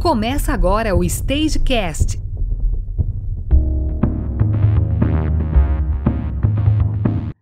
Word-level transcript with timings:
Começa 0.00 0.54
agora 0.54 0.96
o 0.96 1.04
Stagecast. 1.04 2.18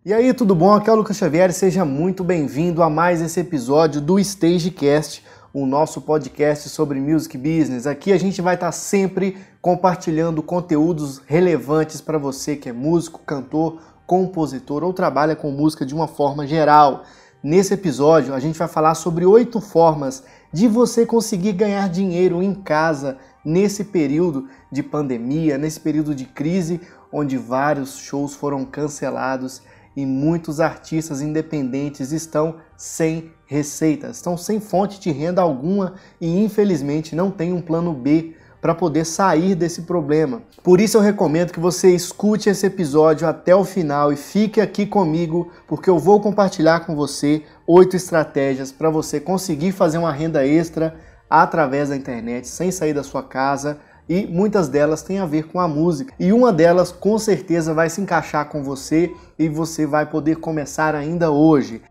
E 0.03 0.13
aí, 0.13 0.33
tudo 0.33 0.53
bom? 0.53 0.73
Aqui 0.73 0.89
é 0.89 0.93
o 0.93 0.97
Lucas 0.97 1.15
Xavier, 1.15 1.53
seja 1.53 1.85
muito 1.85 2.21
bem-vindo 2.21 2.83
a 2.83 2.89
mais 2.89 3.21
esse 3.21 3.39
episódio 3.39 4.01
do 4.01 4.19
Stagecast, 4.19 5.23
o 5.53 5.65
nosso 5.65 6.01
podcast 6.01 6.67
sobre 6.67 6.99
music 6.99 7.37
business. 7.37 7.87
Aqui 7.87 8.11
a 8.11 8.19
gente 8.19 8.41
vai 8.41 8.55
estar 8.55 8.73
sempre 8.73 9.37
compartilhando 9.61 10.43
conteúdos 10.43 11.21
relevantes 11.25 12.01
para 12.01 12.17
você 12.17 12.57
que 12.57 12.67
é 12.67 12.73
músico, 12.73 13.21
cantor, 13.25 13.79
compositor 14.05 14.83
ou 14.83 14.91
trabalha 14.91 15.33
com 15.33 15.49
música 15.49 15.85
de 15.85 15.95
uma 15.95 16.09
forma 16.09 16.45
geral. 16.45 17.05
Nesse 17.41 17.73
episódio, 17.73 18.33
a 18.33 18.39
gente 18.41 18.59
vai 18.59 18.67
falar 18.67 18.95
sobre 18.95 19.25
oito 19.25 19.61
formas 19.61 20.25
de 20.51 20.67
você 20.67 21.05
conseguir 21.05 21.53
ganhar 21.53 21.87
dinheiro 21.89 22.41
em 22.41 22.53
casa 22.53 23.17
nesse 23.43 23.83
período 23.85 24.47
de 24.71 24.83
pandemia, 24.83 25.57
nesse 25.57 25.79
período 25.79 26.13
de 26.13 26.25
crise, 26.25 26.81
onde 27.11 27.37
vários 27.37 27.97
shows 27.97 28.35
foram 28.35 28.65
cancelados 28.65 29.61
e 29.95 30.05
muitos 30.05 30.59
artistas 30.59 31.21
independentes 31.21 32.11
estão 32.11 32.55
sem 32.77 33.31
receita, 33.45 34.09
estão 34.09 34.37
sem 34.37 34.59
fonte 34.59 34.99
de 34.99 35.11
renda 35.11 35.41
alguma 35.41 35.95
e 36.21 36.43
infelizmente 36.43 37.15
não 37.15 37.31
tem 37.31 37.51
um 37.51 37.61
plano 37.61 37.93
B 37.93 38.35
para 38.61 38.75
poder 38.75 39.05
sair 39.05 39.55
desse 39.55 39.83
problema. 39.83 40.41
Por 40.61 40.81
isso 40.81 40.97
eu 40.97 41.01
recomendo 41.01 41.51
que 41.51 41.59
você 41.59 41.95
escute 41.95 42.49
esse 42.49 42.65
episódio 42.65 43.27
até 43.27 43.55
o 43.55 43.63
final 43.63 44.11
e 44.11 44.17
fique 44.17 44.59
aqui 44.59 44.85
comigo, 44.85 45.49
porque 45.67 45.89
eu 45.89 45.97
vou 45.97 46.19
compartilhar 46.19 46.81
com 46.81 46.95
você 46.95 47.43
oito 47.71 47.95
estratégias 47.95 48.71
para 48.71 48.89
você 48.89 49.19
conseguir 49.19 49.71
fazer 49.71 49.99
uma 49.99 50.11
renda 50.11 50.43
extra 50.43 50.95
através 51.29 51.89
da 51.89 51.95
internet, 51.95 52.47
sem 52.47 52.71
sair 52.71 52.93
da 52.93 53.03
sua 53.03 53.21
casa. 53.21 53.77
E 54.09 54.25
muitas 54.25 54.67
delas 54.67 55.03
têm 55.03 55.19
a 55.19 55.25
ver 55.27 55.43
com 55.43 55.59
a 55.59 55.67
música. 55.67 56.11
E 56.19 56.33
uma 56.33 56.51
delas 56.51 56.91
com 56.91 57.19
certeza 57.19 57.71
vai 57.71 57.87
se 57.87 58.01
encaixar 58.01 58.49
com 58.49 58.63
você 58.63 59.13
e 59.37 59.47
você 59.47 59.85
vai 59.85 60.07
poder 60.07 60.37
começar 60.37 60.95
ainda 60.95 61.29
hoje. 61.29 61.83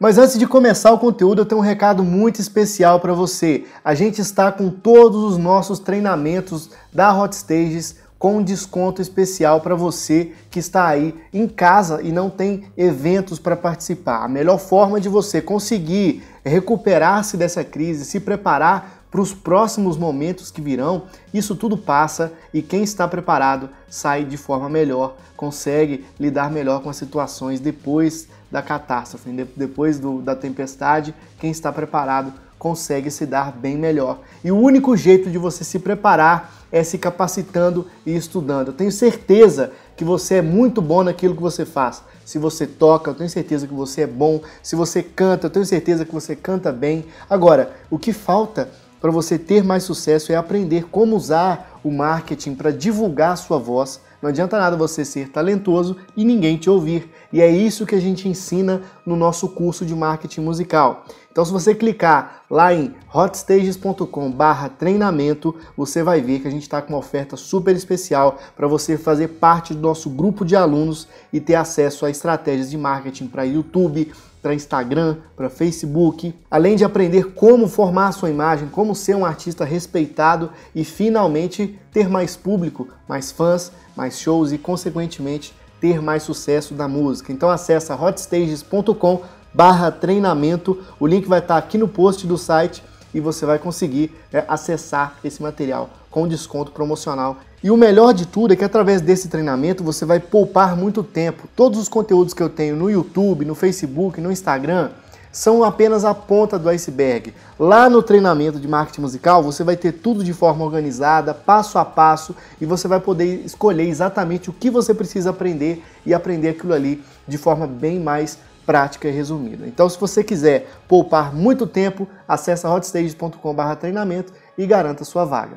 Mas 0.00 0.18
antes 0.18 0.36
de 0.36 0.46
começar 0.48 0.92
o 0.92 0.98
conteúdo, 0.98 1.42
eu 1.42 1.46
tenho 1.46 1.60
um 1.60 1.64
recado 1.64 2.02
muito 2.02 2.40
especial 2.40 2.98
para 2.98 3.12
você. 3.12 3.64
A 3.84 3.94
gente 3.94 4.20
está 4.20 4.50
com 4.50 4.68
todos 4.68 5.22
os 5.22 5.38
nossos 5.38 5.78
treinamentos 5.78 6.70
da 6.92 7.16
Hot 7.16 7.34
Stages 7.34 8.07
com 8.18 8.38
um 8.38 8.42
desconto 8.42 9.00
especial 9.00 9.60
para 9.60 9.74
você 9.74 10.32
que 10.50 10.58
está 10.58 10.86
aí 10.86 11.14
em 11.32 11.46
casa 11.46 12.02
e 12.02 12.10
não 12.10 12.28
tem 12.28 12.64
eventos 12.76 13.38
para 13.38 13.56
participar. 13.56 14.24
A 14.24 14.28
melhor 14.28 14.58
forma 14.58 15.00
de 15.00 15.08
você 15.08 15.40
conseguir 15.40 16.22
recuperar-se 16.44 17.36
dessa 17.36 17.62
crise, 17.62 18.04
se 18.04 18.18
preparar 18.18 19.04
para 19.10 19.20
os 19.20 19.32
próximos 19.32 19.96
momentos 19.96 20.50
que 20.50 20.60
virão, 20.60 21.04
isso 21.32 21.56
tudo 21.56 21.78
passa 21.78 22.32
e 22.52 22.60
quem 22.60 22.82
está 22.82 23.08
preparado 23.08 23.70
sai 23.88 24.24
de 24.24 24.36
forma 24.36 24.68
melhor, 24.68 25.16
consegue 25.36 26.04
lidar 26.20 26.50
melhor 26.50 26.82
com 26.82 26.90
as 26.90 26.96
situações 26.96 27.58
depois 27.60 28.28
da 28.50 28.60
catástrofe, 28.60 29.30
depois 29.56 29.98
do, 29.98 30.20
da 30.20 30.34
tempestade, 30.34 31.14
quem 31.38 31.50
está 31.50 31.72
preparado 31.72 32.32
consegue 32.58 33.10
se 33.10 33.24
dar 33.24 33.52
bem 33.52 33.78
melhor. 33.78 34.18
E 34.42 34.50
o 34.50 34.58
único 34.58 34.96
jeito 34.96 35.30
de 35.30 35.38
você 35.38 35.64
se 35.64 35.78
preparar 35.78 36.57
é 36.70 36.82
se 36.82 36.98
capacitando 36.98 37.86
e 38.04 38.14
estudando. 38.16 38.68
Eu 38.68 38.74
tenho 38.74 38.92
certeza 38.92 39.72
que 39.96 40.04
você 40.04 40.36
é 40.36 40.42
muito 40.42 40.80
bom 40.80 41.02
naquilo 41.02 41.34
que 41.34 41.42
você 41.42 41.64
faz. 41.64 42.02
Se 42.24 42.38
você 42.38 42.66
toca, 42.66 43.10
eu 43.10 43.14
tenho 43.14 43.30
certeza 43.30 43.66
que 43.66 43.74
você 43.74 44.02
é 44.02 44.06
bom. 44.06 44.40
Se 44.62 44.76
você 44.76 45.02
canta, 45.02 45.46
eu 45.46 45.50
tenho 45.50 45.64
certeza 45.64 46.04
que 46.04 46.12
você 46.12 46.36
canta 46.36 46.70
bem. 46.70 47.06
Agora, 47.28 47.72
o 47.90 47.98
que 47.98 48.12
falta 48.12 48.68
para 49.00 49.10
você 49.10 49.38
ter 49.38 49.64
mais 49.64 49.84
sucesso 49.84 50.32
é 50.32 50.36
aprender 50.36 50.86
como 50.90 51.16
usar 51.16 51.80
o 51.82 51.90
marketing 51.90 52.54
para 52.54 52.70
divulgar 52.70 53.32
a 53.32 53.36
sua 53.36 53.58
voz. 53.58 54.00
Não 54.20 54.28
adianta 54.28 54.58
nada 54.58 54.76
você 54.76 55.04
ser 55.04 55.28
talentoso 55.28 55.96
e 56.16 56.24
ninguém 56.24 56.56
te 56.56 56.68
ouvir. 56.68 57.10
E 57.32 57.40
é 57.40 57.48
isso 57.48 57.86
que 57.86 57.94
a 57.94 58.00
gente 58.00 58.28
ensina 58.28 58.82
no 59.06 59.14
nosso 59.14 59.48
curso 59.48 59.86
de 59.86 59.94
marketing 59.94 60.40
musical. 60.40 61.04
Então, 61.38 61.46
se 61.46 61.52
você 61.52 61.72
clicar 61.72 62.42
lá 62.50 62.74
em 62.74 62.92
hotstages.com/treinamento, 63.14 65.54
você 65.76 66.02
vai 66.02 66.20
ver 66.20 66.40
que 66.40 66.48
a 66.48 66.50
gente 66.50 66.62
está 66.62 66.82
com 66.82 66.88
uma 66.88 66.98
oferta 66.98 67.36
super 67.36 67.76
especial 67.76 68.40
para 68.56 68.66
você 68.66 68.98
fazer 68.98 69.28
parte 69.28 69.72
do 69.72 69.78
nosso 69.78 70.10
grupo 70.10 70.44
de 70.44 70.56
alunos 70.56 71.06
e 71.32 71.38
ter 71.38 71.54
acesso 71.54 72.04
a 72.04 72.10
estratégias 72.10 72.68
de 72.68 72.76
marketing 72.76 73.28
para 73.28 73.44
YouTube, 73.44 74.12
para 74.42 74.52
Instagram, 74.52 75.18
para 75.36 75.48
Facebook, 75.48 76.34
além 76.50 76.74
de 76.74 76.84
aprender 76.84 77.32
como 77.34 77.68
formar 77.68 78.10
sua 78.10 78.30
imagem, 78.30 78.68
como 78.68 78.92
ser 78.92 79.14
um 79.14 79.24
artista 79.24 79.64
respeitado 79.64 80.50
e 80.74 80.82
finalmente 80.82 81.78
ter 81.92 82.08
mais 82.08 82.34
público, 82.34 82.88
mais 83.08 83.30
fãs, 83.30 83.70
mais 83.94 84.18
shows 84.18 84.50
e 84.50 84.58
consequentemente 84.58 85.54
ter 85.80 86.02
mais 86.02 86.24
sucesso 86.24 86.74
da 86.74 86.88
música. 86.88 87.32
Então 87.32 87.48
acessa 87.48 87.94
hotstages.com 87.94 89.37
barra 89.58 89.90
treinamento, 89.90 90.78
o 91.00 91.06
link 91.08 91.26
vai 91.26 91.40
estar 91.40 91.56
aqui 91.56 91.76
no 91.76 91.88
post 91.88 92.24
do 92.28 92.38
site 92.38 92.80
e 93.12 93.18
você 93.18 93.44
vai 93.44 93.58
conseguir 93.58 94.14
é, 94.32 94.44
acessar 94.46 95.16
esse 95.24 95.42
material 95.42 95.90
com 96.12 96.28
desconto 96.28 96.70
promocional 96.70 97.38
e 97.60 97.68
o 97.68 97.76
melhor 97.76 98.14
de 98.14 98.24
tudo 98.24 98.52
é 98.52 98.56
que 98.56 98.62
através 98.62 99.00
desse 99.00 99.26
treinamento 99.28 99.82
você 99.82 100.04
vai 100.04 100.20
poupar 100.20 100.76
muito 100.76 101.02
tempo. 101.02 101.48
Todos 101.56 101.80
os 101.80 101.88
conteúdos 101.88 102.32
que 102.32 102.40
eu 102.40 102.48
tenho 102.48 102.76
no 102.76 102.88
YouTube, 102.88 103.44
no 103.44 103.56
Facebook, 103.56 104.20
no 104.20 104.30
Instagram 104.30 104.90
são 105.32 105.64
apenas 105.64 106.04
a 106.04 106.14
ponta 106.14 106.56
do 106.56 106.68
iceberg. 106.68 107.34
Lá 107.58 107.90
no 107.90 108.00
treinamento 108.00 108.60
de 108.60 108.68
marketing 108.68 109.00
musical 109.00 109.42
você 109.42 109.64
vai 109.64 109.76
ter 109.76 109.90
tudo 109.90 110.22
de 110.22 110.32
forma 110.32 110.64
organizada, 110.64 111.34
passo 111.34 111.78
a 111.80 111.84
passo, 111.84 112.34
e 112.60 112.64
você 112.64 112.86
vai 112.86 113.00
poder 113.00 113.44
escolher 113.44 113.88
exatamente 113.88 114.50
o 114.50 114.52
que 114.52 114.70
você 114.70 114.94
precisa 114.94 115.30
aprender 115.30 115.84
e 116.06 116.14
aprender 116.14 116.50
aquilo 116.50 116.72
ali 116.72 117.02
de 117.26 117.36
forma 117.36 117.66
bem 117.66 117.98
mais 117.98 118.38
prática 118.68 119.08
e 119.08 119.10
resumida. 119.10 119.66
Então, 119.66 119.88
se 119.88 119.98
você 119.98 120.22
quiser 120.22 120.68
poupar 120.86 121.34
muito 121.34 121.66
tempo, 121.66 122.06
acesse 122.28 122.66
hotstages.com/treinamento 122.66 124.30
e 124.58 124.66
garanta 124.66 125.06
sua 125.06 125.24
vaga. 125.24 125.56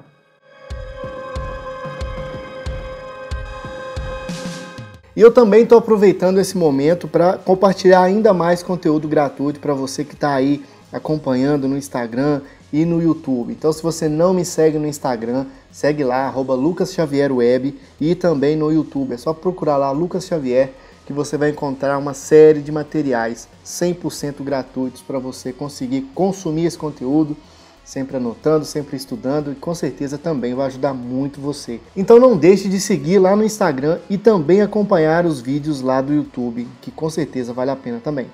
E 5.13 5.19
eu 5.19 5.29
também 5.29 5.63
estou 5.63 5.77
aproveitando 5.77 6.39
esse 6.39 6.57
momento 6.57 7.05
para 7.05 7.37
compartilhar 7.37 8.01
ainda 8.01 8.33
mais 8.33 8.63
conteúdo 8.63 9.09
gratuito 9.09 9.59
para 9.59 9.73
você 9.73 10.05
que 10.05 10.13
está 10.13 10.33
aí 10.33 10.63
acompanhando 10.89 11.67
no 11.67 11.77
Instagram 11.77 12.39
e 12.71 12.85
no 12.85 13.01
YouTube. 13.01 13.51
Então, 13.51 13.73
se 13.73 13.83
você 13.83 14.07
não 14.07 14.33
me 14.33 14.45
segue 14.45 14.79
no 14.79 14.87
Instagram, 14.87 15.47
segue 15.69 16.05
lá, 16.05 16.27
arroba 16.27 16.55
Lucas 16.55 16.93
Xavier 16.93 17.29
Web 17.29 17.77
e 17.99 18.15
também 18.15 18.55
no 18.55 18.71
YouTube. 18.71 19.13
É 19.13 19.17
só 19.17 19.33
procurar 19.33 19.75
lá 19.75 19.91
Lucas 19.91 20.25
Xavier 20.25 20.71
que 21.05 21.13
você 21.13 21.37
vai 21.37 21.49
encontrar 21.49 21.97
uma 21.97 22.13
série 22.13 22.61
de 22.61 22.71
materiais 22.71 23.47
100% 23.65 24.43
gratuitos 24.43 25.01
para 25.01 25.19
você 25.19 25.51
conseguir 25.51 26.01
consumir 26.13 26.65
esse 26.65 26.77
conteúdo 26.77 27.35
sempre 27.83 28.17
anotando, 28.17 28.63
sempre 28.63 28.95
estudando 28.95 29.51
e 29.51 29.55
com 29.55 29.73
certeza 29.75 30.17
também 30.17 30.53
vai 30.53 30.67
ajudar 30.67 30.93
muito 30.93 31.41
você. 31.41 31.79
Então 31.95 32.19
não 32.19 32.37
deixe 32.37 32.69
de 32.69 32.79
seguir 32.79 33.19
lá 33.19 33.35
no 33.35 33.43
Instagram 33.43 33.99
e 34.09 34.17
também 34.17 34.61
acompanhar 34.61 35.25
os 35.25 35.41
vídeos 35.41 35.81
lá 35.81 35.99
do 35.99 36.13
YouTube, 36.13 36.67
que 36.81 36.91
com 36.91 37.09
certeza 37.09 37.53
vale 37.53 37.71
a 37.71 37.75
pena 37.75 37.99
também. 37.99 38.27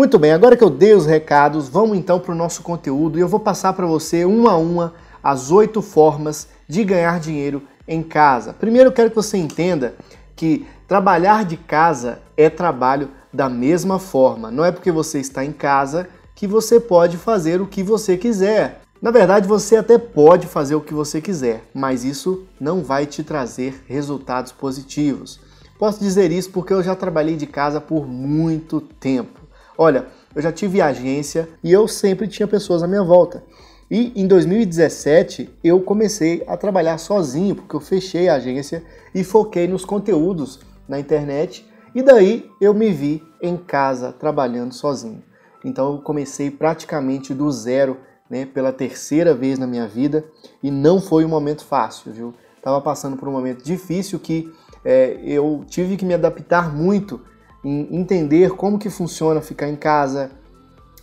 Muito 0.00 0.18
bem, 0.18 0.32
agora 0.32 0.56
que 0.56 0.64
eu 0.64 0.70
dei 0.70 0.94
os 0.94 1.04
recados, 1.04 1.68
vamos 1.68 1.98
então 1.98 2.18
para 2.18 2.32
o 2.32 2.34
nosso 2.34 2.62
conteúdo 2.62 3.18
e 3.18 3.20
eu 3.20 3.28
vou 3.28 3.38
passar 3.38 3.74
para 3.74 3.84
você 3.84 4.24
uma 4.24 4.52
a 4.52 4.56
uma 4.56 4.94
as 5.22 5.50
oito 5.50 5.82
formas 5.82 6.48
de 6.66 6.82
ganhar 6.84 7.20
dinheiro 7.20 7.64
em 7.86 8.02
casa. 8.02 8.54
Primeiro 8.54 8.88
eu 8.88 8.94
quero 8.94 9.10
que 9.10 9.16
você 9.16 9.36
entenda 9.36 9.94
que 10.34 10.66
trabalhar 10.88 11.44
de 11.44 11.58
casa 11.58 12.22
é 12.34 12.48
trabalho 12.48 13.10
da 13.30 13.50
mesma 13.50 13.98
forma. 13.98 14.50
Não 14.50 14.64
é 14.64 14.72
porque 14.72 14.90
você 14.90 15.20
está 15.20 15.44
em 15.44 15.52
casa 15.52 16.08
que 16.34 16.46
você 16.46 16.80
pode 16.80 17.18
fazer 17.18 17.60
o 17.60 17.66
que 17.66 17.82
você 17.82 18.16
quiser. 18.16 18.80
Na 19.02 19.10
verdade, 19.10 19.46
você 19.46 19.76
até 19.76 19.98
pode 19.98 20.46
fazer 20.46 20.76
o 20.76 20.80
que 20.80 20.94
você 20.94 21.20
quiser, 21.20 21.64
mas 21.74 22.04
isso 22.04 22.46
não 22.58 22.82
vai 22.82 23.04
te 23.04 23.22
trazer 23.22 23.84
resultados 23.86 24.50
positivos. 24.50 25.38
Posso 25.78 26.00
dizer 26.00 26.32
isso 26.32 26.50
porque 26.50 26.72
eu 26.72 26.82
já 26.82 26.94
trabalhei 26.94 27.36
de 27.36 27.46
casa 27.46 27.82
por 27.82 28.06
muito 28.06 28.80
tempo. 28.80 29.39
Olha, 29.82 30.08
eu 30.34 30.42
já 30.42 30.52
tive 30.52 30.82
agência 30.82 31.48
e 31.64 31.72
eu 31.72 31.88
sempre 31.88 32.28
tinha 32.28 32.46
pessoas 32.46 32.82
à 32.82 32.86
minha 32.86 33.02
volta. 33.02 33.42
E 33.90 34.12
em 34.14 34.26
2017 34.26 35.48
eu 35.64 35.80
comecei 35.80 36.44
a 36.46 36.54
trabalhar 36.54 36.98
sozinho, 36.98 37.56
porque 37.56 37.74
eu 37.74 37.80
fechei 37.80 38.28
a 38.28 38.34
agência 38.34 38.84
e 39.14 39.24
foquei 39.24 39.66
nos 39.66 39.82
conteúdos 39.86 40.60
na 40.86 41.00
internet. 41.00 41.66
E 41.94 42.02
daí 42.02 42.46
eu 42.60 42.74
me 42.74 42.90
vi 42.90 43.22
em 43.40 43.56
casa 43.56 44.12
trabalhando 44.12 44.74
sozinho. 44.74 45.22
Então 45.64 45.94
eu 45.94 46.02
comecei 46.02 46.50
praticamente 46.50 47.32
do 47.32 47.50
zero 47.50 47.96
né, 48.28 48.44
pela 48.44 48.74
terceira 48.74 49.32
vez 49.32 49.58
na 49.58 49.66
minha 49.66 49.88
vida 49.88 50.26
e 50.62 50.70
não 50.70 51.00
foi 51.00 51.24
um 51.24 51.28
momento 51.28 51.64
fácil, 51.64 52.12
viu? 52.12 52.34
Estava 52.54 52.82
passando 52.82 53.16
por 53.16 53.26
um 53.30 53.32
momento 53.32 53.64
difícil 53.64 54.18
que 54.18 54.52
é, 54.84 55.18
eu 55.24 55.64
tive 55.66 55.96
que 55.96 56.04
me 56.04 56.12
adaptar 56.12 56.70
muito 56.70 57.22
em 57.64 57.96
entender 57.96 58.50
como 58.50 58.78
que 58.78 58.88
funciona 58.88 59.40
ficar 59.40 59.68
em 59.68 59.76
casa, 59.76 60.30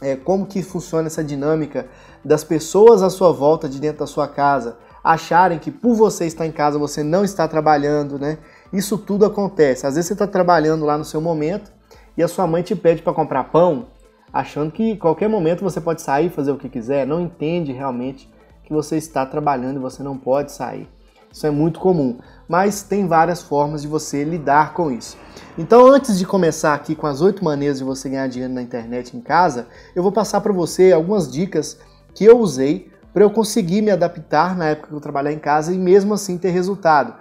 é, 0.02 0.16
como 0.16 0.46
que 0.46 0.62
funciona 0.62 1.08
essa 1.08 1.24
dinâmica 1.24 1.88
das 2.24 2.44
pessoas 2.44 3.02
à 3.02 3.10
sua 3.10 3.32
volta 3.32 3.70
de 3.70 3.80
dentro 3.80 4.00
da 4.00 4.08
sua 4.08 4.28
casa 4.28 4.78
acharem 5.04 5.58
que 5.58 5.72
por 5.72 5.96
você 5.96 6.26
estar 6.26 6.46
em 6.46 6.52
casa 6.52 6.78
você 6.78 7.02
não 7.02 7.24
está 7.24 7.48
trabalhando, 7.48 8.20
né? 8.20 8.38
Isso 8.74 8.98
tudo 8.98 9.26
acontece. 9.26 9.88
Às 9.88 9.96
vezes 9.96 10.08
você 10.08 10.14
está 10.14 10.28
trabalhando 10.28 10.86
lá 10.86 10.98
no 10.98 11.06
seu 11.06 11.22
momento 11.22 11.72
e 12.18 12.24
a 12.24 12.28
sua 12.28 12.46
mãe 12.46 12.62
te 12.62 12.76
pede 12.76 13.02
para 13.02 13.14
comprar 13.14 13.46
pão, 13.46 13.88
achando 14.34 14.72
que 14.72 14.98
qualquer 14.98 15.30
momento 15.30 15.64
você 15.64 15.80
pode 15.80 16.02
sair 16.02 16.30
fazer 16.30 16.52
o 16.52 16.58
que 16.58 16.68
quiser, 16.68 17.08
não 17.08 17.22
entende 17.22 17.72
realmente 17.72 18.30
que 18.64 18.74
você 18.74 18.98
está 18.98 19.26
trabalhando 19.26 19.78
e 19.78 19.80
você 19.80 20.04
não 20.04 20.18
pode 20.18 20.52
sair. 20.52 20.90
Isso 21.32 21.48
é 21.48 21.52
muito 21.52 21.80
comum, 21.80 22.18
mas 22.48 22.82
tem 22.82 23.08
várias 23.08 23.42
formas 23.42 23.82
de 23.82 23.88
você 23.88 24.24
lidar 24.24 24.74
com 24.74 24.92
isso. 24.92 25.18
Então, 25.58 25.86
antes 25.86 26.18
de 26.18 26.26
começar 26.26 26.74
aqui 26.74 26.96
com 26.96 27.08
as 27.08 27.22
oito 27.22 27.44
maneiras 27.44 27.80
de 27.80 27.84
você 27.84 28.10
ganhar 28.10 28.28
dinheiro 28.28 28.54
na 28.54 28.62
internet 28.62 29.18
em 29.18 29.22
casa, 29.22 29.68
eu 29.96 30.04
vou 30.04 30.12
passar 30.12 30.42
para 30.42 30.54
você 30.54 30.92
algumas 30.92 31.32
dicas 31.32 31.78
que 32.14 32.24
eu 32.26 32.40
usei 32.40 32.92
para 33.14 33.24
eu 33.24 33.30
conseguir 33.32 33.82
me 33.82 33.90
adaptar 33.90 34.56
na 34.56 34.68
época 34.68 34.90
que 34.90 34.94
eu 34.94 35.02
trabalhar 35.02 35.34
em 35.34 35.40
casa 35.40 35.74
e 35.74 35.78
mesmo 35.78 36.14
assim 36.14 36.38
ter 36.38 36.52
resultado. 36.52 37.16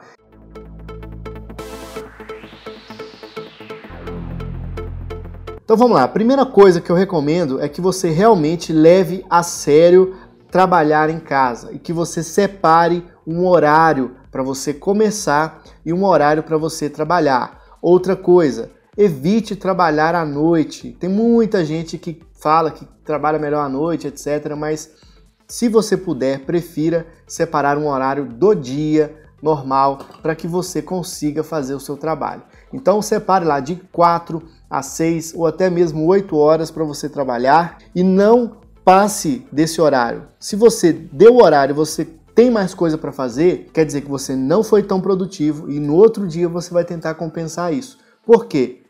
Então 5.65 5.77
vamos 5.77 5.97
lá, 5.97 6.05
a 6.05 6.09
primeira 6.09 6.47
coisa 6.47 6.81
que 6.81 6.91
eu 6.91 6.95
recomendo 6.95 7.61
é 7.61 7.69
que 7.69 7.81
você 7.81 8.11
realmente 8.11 8.73
leve 8.73 9.25
a 9.29 9.43
sério 9.43 10.15
trabalhar 10.49 11.11
em 11.11 11.19
casa 11.19 11.73
e 11.73 11.79
que 11.79 11.93
você 11.93 12.23
separe 12.23 13.05
um 13.27 13.45
horário 13.47 14.13
para 14.37 14.43
você 14.43 14.75
começar 14.75 15.63
e 15.83 15.95
um 15.95 16.05
horário 16.05 16.43
para 16.43 16.59
você 16.59 16.91
trabalhar. 16.91 17.59
Outra 17.81 18.15
coisa, 18.15 18.71
evite 18.95 19.57
trabalhar 19.57 20.15
à 20.15 20.27
noite. 20.27 20.95
Tem 21.01 21.09
muita 21.09 21.65
gente 21.65 21.97
que 21.97 22.21
fala 22.39 22.71
que 22.71 22.87
trabalha 23.03 23.39
melhor 23.39 23.65
à 23.65 23.69
noite, 23.71 24.07
etc. 24.07 24.55
Mas 24.55 24.91
se 25.49 25.71
você 25.71 25.97
puder, 25.97 26.41
prefira 26.41 27.07
separar 27.27 27.79
um 27.79 27.89
horário 27.89 28.27
do 28.27 28.55
dia 28.55 29.17
normal 29.43 30.01
para 30.21 30.35
que 30.35 30.47
você 30.47 30.83
consiga 30.83 31.43
fazer 31.43 31.73
o 31.73 31.81
seu 31.81 31.97
trabalho. 31.97 32.43
Então 32.75 33.01
separe 33.01 33.47
lá 33.47 33.59
de 33.59 33.77
4 33.91 34.43
a 34.69 34.83
6 34.83 35.33
ou 35.35 35.47
até 35.47 35.71
mesmo 35.71 36.05
8 36.05 36.37
horas 36.37 36.71
para 36.71 36.85
você 36.85 37.09
trabalhar 37.09 37.79
e 37.95 38.03
não 38.03 38.59
passe 38.85 39.47
desse 39.51 39.81
horário. 39.81 40.29
Se 40.39 40.57
você 40.57 40.93
deu 40.93 41.37
o 41.37 41.43
horário, 41.43 41.75
você 41.75 42.07
tem 42.37 42.51
mais 42.51 42.75
coisa 42.75 42.99
para 42.99 43.11
fazer, 43.13 43.71
quer 43.73 43.87
dizer 43.87 44.03
que 44.03 44.11
você 44.11 44.37
não 44.37 44.63
foi 44.63 44.83
tão 44.83 45.01
produtivo 45.01 45.71
e 45.71 45.81
no 45.81 45.95
outro 45.95 46.29
dia 46.29 46.47
você 46.47 46.71
vai 46.71 46.85
tentar 46.85 47.15
compensar 47.15 47.73
isso. 47.73 47.97
Por 48.27 48.45
quê? 48.45 48.83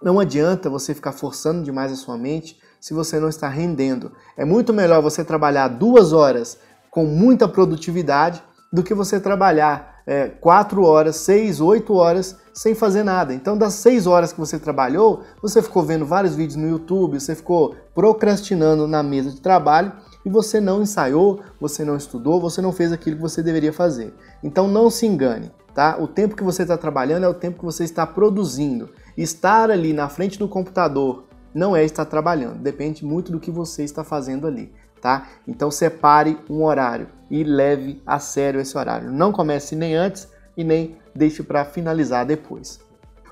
Não 0.00 0.20
adianta 0.20 0.70
você 0.70 0.94
ficar 0.94 1.10
forçando 1.10 1.64
demais 1.64 1.90
a 1.90 1.96
sua 1.96 2.16
mente 2.16 2.56
se 2.80 2.94
você 2.94 3.18
não 3.18 3.28
está 3.28 3.48
rendendo. 3.48 4.12
É 4.36 4.44
muito 4.44 4.72
melhor 4.72 5.02
você 5.02 5.24
trabalhar 5.24 5.66
duas 5.66 6.12
horas 6.12 6.58
com 6.88 7.04
muita 7.04 7.48
produtividade 7.48 8.40
do 8.72 8.84
que 8.84 8.94
você 8.94 9.18
trabalhar 9.18 9.96
é, 10.06 10.28
quatro 10.28 10.84
horas, 10.84 11.16
seis, 11.16 11.60
oito 11.60 11.92
horas 11.94 12.36
sem 12.54 12.72
fazer 12.72 13.02
nada. 13.02 13.34
Então, 13.34 13.58
das 13.58 13.74
seis 13.74 14.06
horas 14.06 14.32
que 14.32 14.38
você 14.38 14.60
trabalhou, 14.60 15.22
você 15.42 15.60
ficou 15.60 15.82
vendo 15.82 16.06
vários 16.06 16.36
vídeos 16.36 16.54
no 16.54 16.68
YouTube, 16.68 17.18
você 17.18 17.34
ficou 17.34 17.74
procrastinando 17.92 18.86
na 18.86 19.02
mesa 19.02 19.32
de 19.32 19.40
trabalho 19.40 19.92
e 20.26 20.28
você 20.28 20.60
não 20.60 20.82
ensaiou, 20.82 21.40
você 21.60 21.84
não 21.84 21.96
estudou, 21.96 22.40
você 22.40 22.60
não 22.60 22.72
fez 22.72 22.90
aquilo 22.90 23.14
que 23.14 23.22
você 23.22 23.44
deveria 23.44 23.72
fazer. 23.72 24.12
Então 24.42 24.66
não 24.66 24.90
se 24.90 25.06
engane, 25.06 25.52
tá? 25.72 25.96
O 26.00 26.08
tempo 26.08 26.34
que 26.34 26.42
você 26.42 26.62
está 26.62 26.76
trabalhando 26.76 27.22
é 27.22 27.28
o 27.28 27.34
tempo 27.34 27.60
que 27.60 27.64
você 27.64 27.84
está 27.84 28.04
produzindo. 28.04 28.90
Estar 29.16 29.70
ali 29.70 29.92
na 29.92 30.08
frente 30.08 30.36
do 30.36 30.48
computador 30.48 31.26
não 31.54 31.76
é 31.76 31.84
estar 31.84 32.04
trabalhando, 32.06 32.58
depende 32.58 33.04
muito 33.04 33.30
do 33.30 33.38
que 33.38 33.52
você 33.52 33.84
está 33.84 34.02
fazendo 34.02 34.48
ali, 34.48 34.72
tá? 35.00 35.28
Então 35.46 35.70
separe 35.70 36.36
um 36.50 36.64
horário 36.64 37.06
e 37.30 37.44
leve 37.44 38.02
a 38.04 38.18
sério 38.18 38.60
esse 38.60 38.76
horário. 38.76 39.12
Não 39.12 39.30
comece 39.30 39.76
nem 39.76 39.94
antes 39.94 40.28
e 40.56 40.64
nem 40.64 40.96
deixe 41.14 41.40
para 41.44 41.64
finalizar 41.64 42.26
depois. 42.26 42.80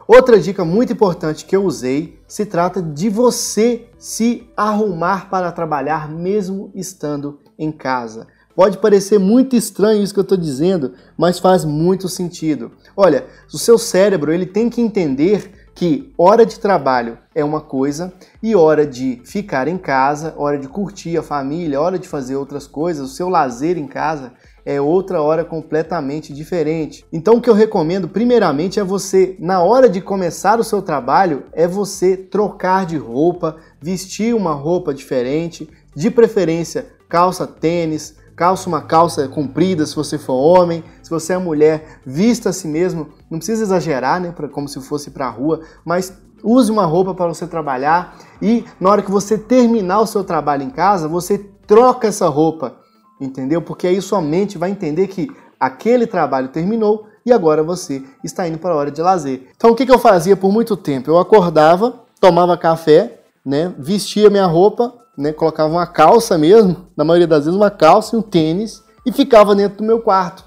Outra 0.06 0.38
dica 0.38 0.66
muito 0.66 0.92
importante 0.92 1.46
que 1.46 1.56
eu 1.56 1.64
usei 1.64 2.20
se 2.28 2.44
trata 2.44 2.82
de 2.82 3.08
você 3.08 3.88
se 3.98 4.46
arrumar 4.54 5.30
para 5.30 5.50
trabalhar 5.50 6.10
mesmo 6.10 6.70
estando 6.74 7.40
em 7.58 7.72
casa. 7.72 8.26
Pode 8.54 8.78
parecer 8.78 9.18
muito 9.18 9.56
estranho 9.56 10.02
isso 10.02 10.12
que 10.12 10.20
eu 10.20 10.24
estou 10.24 10.36
dizendo, 10.36 10.92
mas 11.16 11.38
faz 11.38 11.64
muito 11.64 12.06
sentido. 12.06 12.70
Olha, 12.94 13.26
o 13.52 13.58
seu 13.58 13.78
cérebro 13.78 14.30
ele 14.30 14.44
tem 14.44 14.68
que 14.68 14.80
entender 14.80 15.50
que 15.74 16.12
hora 16.18 16.44
de 16.44 16.60
trabalho 16.60 17.18
é 17.34 17.42
uma 17.42 17.62
coisa 17.62 18.12
e 18.42 18.54
hora 18.54 18.86
de 18.86 19.22
ficar 19.24 19.66
em 19.66 19.78
casa, 19.78 20.34
hora 20.36 20.58
de 20.58 20.68
curtir 20.68 21.16
a 21.16 21.22
família, 21.22 21.80
hora 21.80 21.98
de 21.98 22.06
fazer 22.06 22.36
outras 22.36 22.66
coisas, 22.66 23.10
o 23.10 23.12
seu 23.12 23.30
lazer 23.30 23.78
em 23.78 23.86
casa 23.86 24.32
é 24.64 24.80
outra 24.80 25.20
hora 25.20 25.44
completamente 25.44 26.32
diferente. 26.32 27.04
Então 27.12 27.34
o 27.34 27.40
que 27.40 27.50
eu 27.50 27.54
recomendo 27.54 28.08
primeiramente 28.08 28.80
é 28.80 28.84
você, 28.84 29.36
na 29.38 29.62
hora 29.62 29.88
de 29.88 30.00
começar 30.00 30.58
o 30.58 30.64
seu 30.64 30.80
trabalho, 30.80 31.44
é 31.52 31.66
você 31.66 32.16
trocar 32.16 32.86
de 32.86 32.96
roupa, 32.96 33.56
vestir 33.80 34.34
uma 34.34 34.52
roupa 34.52 34.94
diferente, 34.94 35.68
de 35.94 36.10
preferência 36.10 36.94
calça 37.08 37.46
tênis, 37.46 38.16
calça 38.34 38.68
uma 38.68 38.82
calça 38.82 39.28
comprida 39.28 39.86
se 39.86 39.94
você 39.94 40.18
for 40.18 40.34
homem, 40.34 40.82
se 41.02 41.10
você 41.10 41.34
é 41.34 41.38
mulher, 41.38 42.00
vista 42.04 42.50
a 42.50 42.52
si 42.52 42.66
mesmo, 42.66 43.08
não 43.30 43.38
precisa 43.38 43.62
exagerar, 43.62 44.20
né, 44.20 44.32
pra, 44.32 44.48
como 44.48 44.68
se 44.68 44.80
fosse 44.80 45.10
para 45.10 45.26
a 45.26 45.30
rua, 45.30 45.60
mas 45.84 46.12
use 46.42 46.72
uma 46.72 46.84
roupa 46.84 47.14
para 47.14 47.28
você 47.28 47.46
trabalhar. 47.46 48.18
E 48.42 48.64
na 48.80 48.90
hora 48.90 49.02
que 49.02 49.10
você 49.10 49.38
terminar 49.38 50.00
o 50.00 50.06
seu 50.06 50.24
trabalho 50.24 50.62
em 50.62 50.70
casa, 50.70 51.06
você 51.06 51.38
troca 51.66 52.08
essa 52.08 52.28
roupa 52.28 52.83
entendeu? 53.20 53.62
Porque 53.62 53.86
aí 53.86 54.00
sua 54.00 54.20
mente 54.20 54.58
vai 54.58 54.70
entender 54.70 55.06
que 55.08 55.30
aquele 55.58 56.06
trabalho 56.06 56.48
terminou 56.48 57.06
e 57.24 57.32
agora 57.32 57.62
você 57.62 58.02
está 58.22 58.46
indo 58.46 58.58
para 58.58 58.72
a 58.72 58.76
hora 58.76 58.90
de 58.90 59.00
lazer. 59.00 59.48
Então 59.56 59.70
o 59.70 59.74
que, 59.74 59.90
eu 59.90 59.98
fazia 59.98 60.36
por 60.36 60.52
muito 60.52 60.76
tempo? 60.76 61.10
Eu 61.10 61.18
acordava, 61.18 62.02
tomava 62.20 62.56
café, 62.56 63.20
né, 63.44 63.72
vestia 63.78 64.28
minha 64.28 64.46
roupa, 64.46 64.92
né, 65.16 65.32
colocava 65.32 65.72
uma 65.72 65.86
calça 65.86 66.36
mesmo, 66.36 66.88
na 66.96 67.04
maioria 67.04 67.26
das 67.26 67.44
vezes 67.44 67.56
uma 67.58 67.70
calça 67.70 68.16
e 68.16 68.18
um 68.18 68.22
tênis 68.22 68.82
e 69.06 69.12
ficava 69.12 69.54
dentro 69.54 69.78
do 69.78 69.84
meu 69.84 70.00
quarto. 70.00 70.44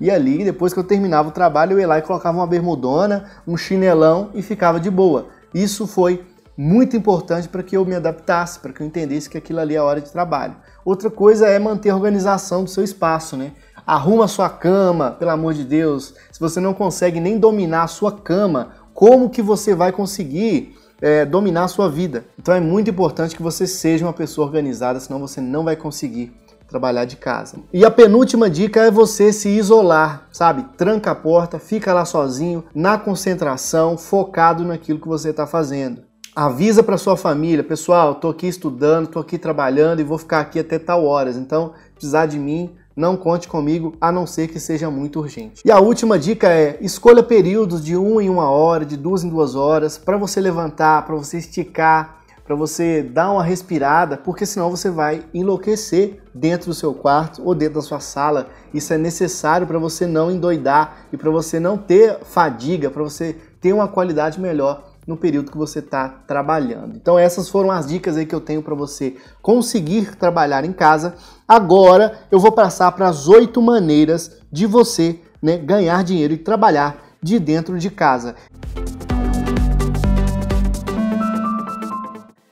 E 0.00 0.10
ali, 0.10 0.44
depois 0.44 0.72
que 0.72 0.78
eu 0.78 0.84
terminava 0.84 1.28
o 1.28 1.32
trabalho, 1.32 1.72
eu 1.72 1.80
ia 1.80 1.88
lá 1.88 1.98
e 1.98 2.02
colocava 2.02 2.38
uma 2.38 2.46
bermudona, 2.46 3.24
um 3.46 3.56
chinelão 3.56 4.30
e 4.32 4.42
ficava 4.42 4.78
de 4.78 4.90
boa. 4.90 5.26
Isso 5.52 5.86
foi 5.86 6.24
muito 6.58 6.96
importante 6.96 7.48
para 7.48 7.62
que 7.62 7.76
eu 7.76 7.84
me 7.84 7.94
adaptasse, 7.94 8.58
para 8.58 8.72
que 8.72 8.80
eu 8.80 8.86
entendesse 8.86 9.30
que 9.30 9.38
aquilo 9.38 9.60
ali 9.60 9.76
é 9.76 9.80
hora 9.80 10.00
de 10.00 10.10
trabalho. 10.10 10.56
Outra 10.84 11.08
coisa 11.08 11.46
é 11.46 11.56
manter 11.56 11.90
a 11.90 11.94
organização 11.94 12.64
do 12.64 12.70
seu 12.70 12.82
espaço, 12.82 13.36
né? 13.36 13.52
Arruma 13.86 14.24
a 14.24 14.28
sua 14.28 14.50
cama, 14.50 15.12
pelo 15.12 15.30
amor 15.30 15.54
de 15.54 15.62
Deus. 15.62 16.14
Se 16.32 16.40
você 16.40 16.58
não 16.58 16.74
consegue 16.74 17.20
nem 17.20 17.38
dominar 17.38 17.84
a 17.84 17.86
sua 17.86 18.10
cama, 18.10 18.72
como 18.92 19.30
que 19.30 19.40
você 19.40 19.72
vai 19.72 19.92
conseguir 19.92 20.76
é, 21.00 21.24
dominar 21.24 21.62
a 21.62 21.68
sua 21.68 21.88
vida? 21.88 22.24
Então 22.36 22.52
é 22.52 22.60
muito 22.60 22.90
importante 22.90 23.36
que 23.36 23.42
você 23.42 23.64
seja 23.64 24.04
uma 24.04 24.12
pessoa 24.12 24.44
organizada, 24.44 24.98
senão 24.98 25.20
você 25.20 25.40
não 25.40 25.62
vai 25.62 25.76
conseguir 25.76 26.32
trabalhar 26.66 27.04
de 27.04 27.16
casa. 27.16 27.58
E 27.72 27.84
a 27.84 27.90
penúltima 27.90 28.50
dica 28.50 28.84
é 28.84 28.90
você 28.90 29.32
se 29.32 29.48
isolar, 29.48 30.26
sabe? 30.32 30.66
Tranca 30.76 31.12
a 31.12 31.14
porta, 31.14 31.60
fica 31.60 31.94
lá 31.94 32.04
sozinho, 32.04 32.64
na 32.74 32.98
concentração, 32.98 33.96
focado 33.96 34.64
naquilo 34.64 34.98
que 34.98 35.08
você 35.08 35.30
está 35.30 35.46
fazendo 35.46 36.07
avisa 36.38 36.84
para 36.84 36.96
sua 36.96 37.16
família, 37.16 37.64
pessoal, 37.64 38.12
estou 38.12 38.30
aqui 38.30 38.46
estudando, 38.46 39.06
estou 39.06 39.20
aqui 39.20 39.36
trabalhando 39.36 39.98
e 39.98 40.04
vou 40.04 40.16
ficar 40.16 40.38
aqui 40.38 40.60
até 40.60 40.78
tal 40.78 41.04
horas. 41.04 41.36
Então, 41.36 41.72
precisar 41.92 42.26
de 42.26 42.38
mim, 42.38 42.70
não 42.94 43.16
conte 43.16 43.48
comigo, 43.48 43.96
a 44.00 44.12
não 44.12 44.24
ser 44.24 44.46
que 44.46 44.60
seja 44.60 44.88
muito 44.88 45.18
urgente. 45.18 45.62
E 45.64 45.70
a 45.72 45.80
última 45.80 46.16
dica 46.16 46.48
é: 46.48 46.78
escolha 46.80 47.24
períodos 47.24 47.84
de 47.84 47.96
uma 47.96 48.22
em 48.22 48.30
uma 48.30 48.48
hora, 48.48 48.86
de 48.86 48.96
duas 48.96 49.24
em 49.24 49.28
duas 49.28 49.56
horas, 49.56 49.98
para 49.98 50.16
você 50.16 50.40
levantar, 50.40 51.04
para 51.04 51.16
você 51.16 51.38
esticar, 51.38 52.20
para 52.44 52.54
você 52.54 53.02
dar 53.02 53.32
uma 53.32 53.42
respirada, 53.42 54.16
porque 54.16 54.46
senão 54.46 54.70
você 54.70 54.90
vai 54.90 55.24
enlouquecer 55.34 56.22
dentro 56.32 56.68
do 56.68 56.74
seu 56.74 56.94
quarto 56.94 57.42
ou 57.44 57.52
dentro 57.52 57.74
da 57.74 57.82
sua 57.82 57.98
sala. 57.98 58.46
Isso 58.72 58.92
é 58.92 58.96
necessário 58.96 59.66
para 59.66 59.80
você 59.80 60.06
não 60.06 60.30
endoidar 60.30 60.98
e 61.12 61.16
para 61.16 61.32
você 61.32 61.58
não 61.58 61.76
ter 61.76 62.20
fadiga, 62.22 62.90
para 62.90 63.02
você 63.02 63.36
ter 63.60 63.72
uma 63.72 63.88
qualidade 63.88 64.40
melhor 64.40 64.87
no 65.08 65.16
período 65.16 65.50
que 65.50 65.56
você 65.56 65.78
está 65.78 66.06
trabalhando. 66.06 66.94
Então 66.94 67.18
essas 67.18 67.48
foram 67.48 67.70
as 67.70 67.86
dicas 67.86 68.18
aí 68.18 68.26
que 68.26 68.34
eu 68.34 68.42
tenho 68.42 68.62
para 68.62 68.74
você 68.74 69.16
conseguir 69.40 70.14
trabalhar 70.16 70.66
em 70.66 70.72
casa. 70.72 71.14
Agora 71.48 72.20
eu 72.30 72.38
vou 72.38 72.52
passar 72.52 72.92
para 72.92 73.08
as 73.08 73.26
oito 73.26 73.62
maneiras 73.62 74.36
de 74.52 74.66
você 74.66 75.18
né, 75.42 75.56
ganhar 75.56 76.04
dinheiro 76.04 76.34
e 76.34 76.36
trabalhar 76.36 77.02
de 77.22 77.38
dentro 77.38 77.78
de 77.78 77.88
casa. 77.88 78.36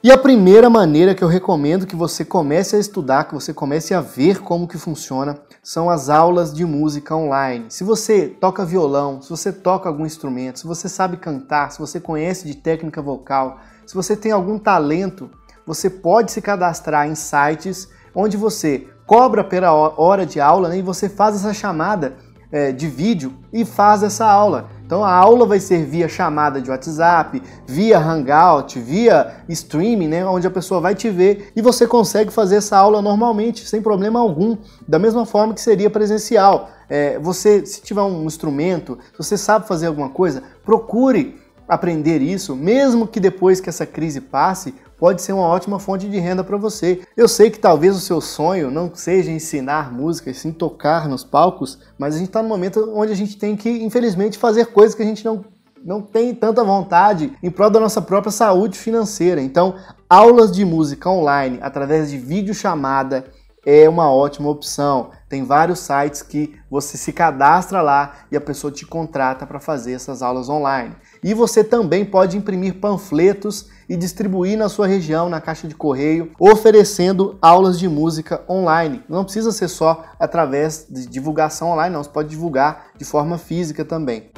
E 0.06 0.10
a 0.12 0.16
primeira 0.16 0.70
maneira 0.70 1.16
que 1.16 1.24
eu 1.24 1.26
recomendo 1.26 1.84
que 1.84 1.96
você 1.96 2.24
comece 2.24 2.76
a 2.76 2.78
estudar, 2.78 3.24
que 3.24 3.34
você 3.34 3.52
comece 3.52 3.92
a 3.92 4.00
ver 4.00 4.40
como 4.40 4.68
que 4.68 4.78
funciona, 4.78 5.36
são 5.60 5.90
as 5.90 6.08
aulas 6.08 6.54
de 6.54 6.64
música 6.64 7.12
online. 7.16 7.66
Se 7.70 7.82
você 7.82 8.28
toca 8.28 8.64
violão, 8.64 9.20
se 9.20 9.28
você 9.28 9.52
toca 9.52 9.88
algum 9.88 10.06
instrumento, 10.06 10.60
se 10.60 10.64
você 10.64 10.88
sabe 10.88 11.16
cantar, 11.16 11.72
se 11.72 11.80
você 11.80 11.98
conhece 11.98 12.46
de 12.46 12.54
técnica 12.54 13.02
vocal, 13.02 13.58
se 13.84 13.96
você 13.96 14.14
tem 14.16 14.30
algum 14.30 14.60
talento, 14.60 15.28
você 15.66 15.90
pode 15.90 16.30
se 16.30 16.40
cadastrar 16.40 17.08
em 17.08 17.16
sites 17.16 17.88
onde 18.14 18.36
você 18.36 18.86
cobra 19.04 19.42
pela 19.42 19.72
hora 19.72 20.24
de 20.24 20.38
aula 20.38 20.68
né, 20.68 20.78
e 20.78 20.82
você 20.82 21.08
faz 21.08 21.34
essa 21.34 21.52
chamada 21.52 22.14
é, 22.52 22.70
de 22.70 22.86
vídeo 22.86 23.34
e 23.52 23.64
faz 23.64 24.04
essa 24.04 24.24
aula. 24.24 24.68
Então 24.86 25.04
a 25.04 25.12
aula 25.12 25.44
vai 25.44 25.58
ser 25.58 25.84
via 25.84 26.08
chamada 26.08 26.62
de 26.62 26.70
WhatsApp, 26.70 27.42
via 27.66 27.98
Hangout, 27.98 28.78
via 28.78 29.34
streaming, 29.48 30.06
né, 30.06 30.24
onde 30.24 30.46
a 30.46 30.50
pessoa 30.50 30.80
vai 30.80 30.94
te 30.94 31.10
ver 31.10 31.50
e 31.56 31.60
você 31.60 31.88
consegue 31.88 32.32
fazer 32.32 32.56
essa 32.56 32.78
aula 32.78 33.02
normalmente, 33.02 33.66
sem 33.66 33.82
problema 33.82 34.20
algum, 34.20 34.56
da 34.86 34.96
mesma 34.96 35.26
forma 35.26 35.54
que 35.54 35.60
seria 35.60 35.90
presencial. 35.90 36.70
É, 36.88 37.18
você, 37.18 37.66
se 37.66 37.82
tiver 37.82 38.02
um 38.02 38.26
instrumento, 38.26 38.96
se 39.10 39.18
você 39.18 39.36
sabe 39.36 39.66
fazer 39.66 39.88
alguma 39.88 40.08
coisa, 40.08 40.44
procure 40.64 41.36
aprender 41.68 42.22
isso, 42.22 42.54
mesmo 42.54 43.08
que 43.08 43.18
depois 43.18 43.60
que 43.60 43.68
essa 43.68 43.84
crise 43.84 44.20
passe, 44.20 44.72
pode 44.98 45.22
ser 45.22 45.32
uma 45.32 45.46
ótima 45.46 45.78
fonte 45.78 46.08
de 46.08 46.18
renda 46.18 46.42
para 46.42 46.56
você. 46.56 47.02
Eu 47.16 47.28
sei 47.28 47.50
que 47.50 47.58
talvez 47.58 47.96
o 47.96 48.00
seu 48.00 48.20
sonho 48.20 48.70
não 48.70 48.90
seja 48.94 49.30
ensinar 49.30 49.92
música, 49.92 50.32
sim 50.32 50.52
tocar 50.52 51.08
nos 51.08 51.24
palcos, 51.24 51.78
mas 51.98 52.14
a 52.14 52.18
gente 52.18 52.28
está 52.28 52.42
no 52.42 52.48
momento 52.48 52.92
onde 52.94 53.12
a 53.12 53.16
gente 53.16 53.36
tem 53.36 53.56
que, 53.56 53.68
infelizmente, 53.68 54.38
fazer 54.38 54.66
coisas 54.66 54.94
que 54.94 55.02
a 55.02 55.06
gente 55.06 55.24
não 55.24 55.44
não 55.84 56.02
tem 56.02 56.34
tanta 56.34 56.64
vontade 56.64 57.32
em 57.40 57.48
prol 57.48 57.70
da 57.70 57.78
nossa 57.78 58.02
própria 58.02 58.32
saúde 58.32 58.76
financeira. 58.76 59.40
Então, 59.40 59.76
aulas 60.10 60.50
de 60.50 60.64
música 60.64 61.08
online 61.08 61.60
através 61.62 62.10
de 62.10 62.18
videochamada 62.18 63.24
é 63.64 63.88
uma 63.88 64.10
ótima 64.10 64.48
opção. 64.48 65.10
Tem 65.28 65.44
vários 65.44 65.78
sites 65.78 66.22
que 66.22 66.56
você 66.68 66.96
se 66.96 67.12
cadastra 67.12 67.82
lá 67.82 68.14
e 68.32 68.36
a 68.36 68.40
pessoa 68.40 68.72
te 68.72 68.84
contrata 68.84 69.46
para 69.46 69.60
fazer 69.60 69.92
essas 69.92 70.22
aulas 70.22 70.48
online. 70.48 70.94
E 71.22 71.32
você 71.34 71.62
também 71.62 72.04
pode 72.04 72.36
imprimir 72.36 72.80
panfletos 72.80 73.68
e 73.88 73.96
distribuir 73.96 74.58
na 74.58 74.68
sua 74.68 74.86
região, 74.86 75.28
na 75.28 75.40
caixa 75.40 75.68
de 75.68 75.74
correio, 75.74 76.32
oferecendo 76.38 77.38
aulas 77.40 77.78
de 77.78 77.88
música 77.88 78.42
online. 78.48 79.02
Não 79.08 79.24
precisa 79.24 79.52
ser 79.52 79.68
só 79.68 80.04
através 80.18 80.86
de 80.88 81.06
divulgação 81.06 81.70
online, 81.70 81.94
não, 81.94 82.02
você 82.02 82.10
pode 82.10 82.28
divulgar 82.28 82.86
de 82.96 83.04
forma 83.04 83.38
física 83.38 83.84
também. 83.84 84.30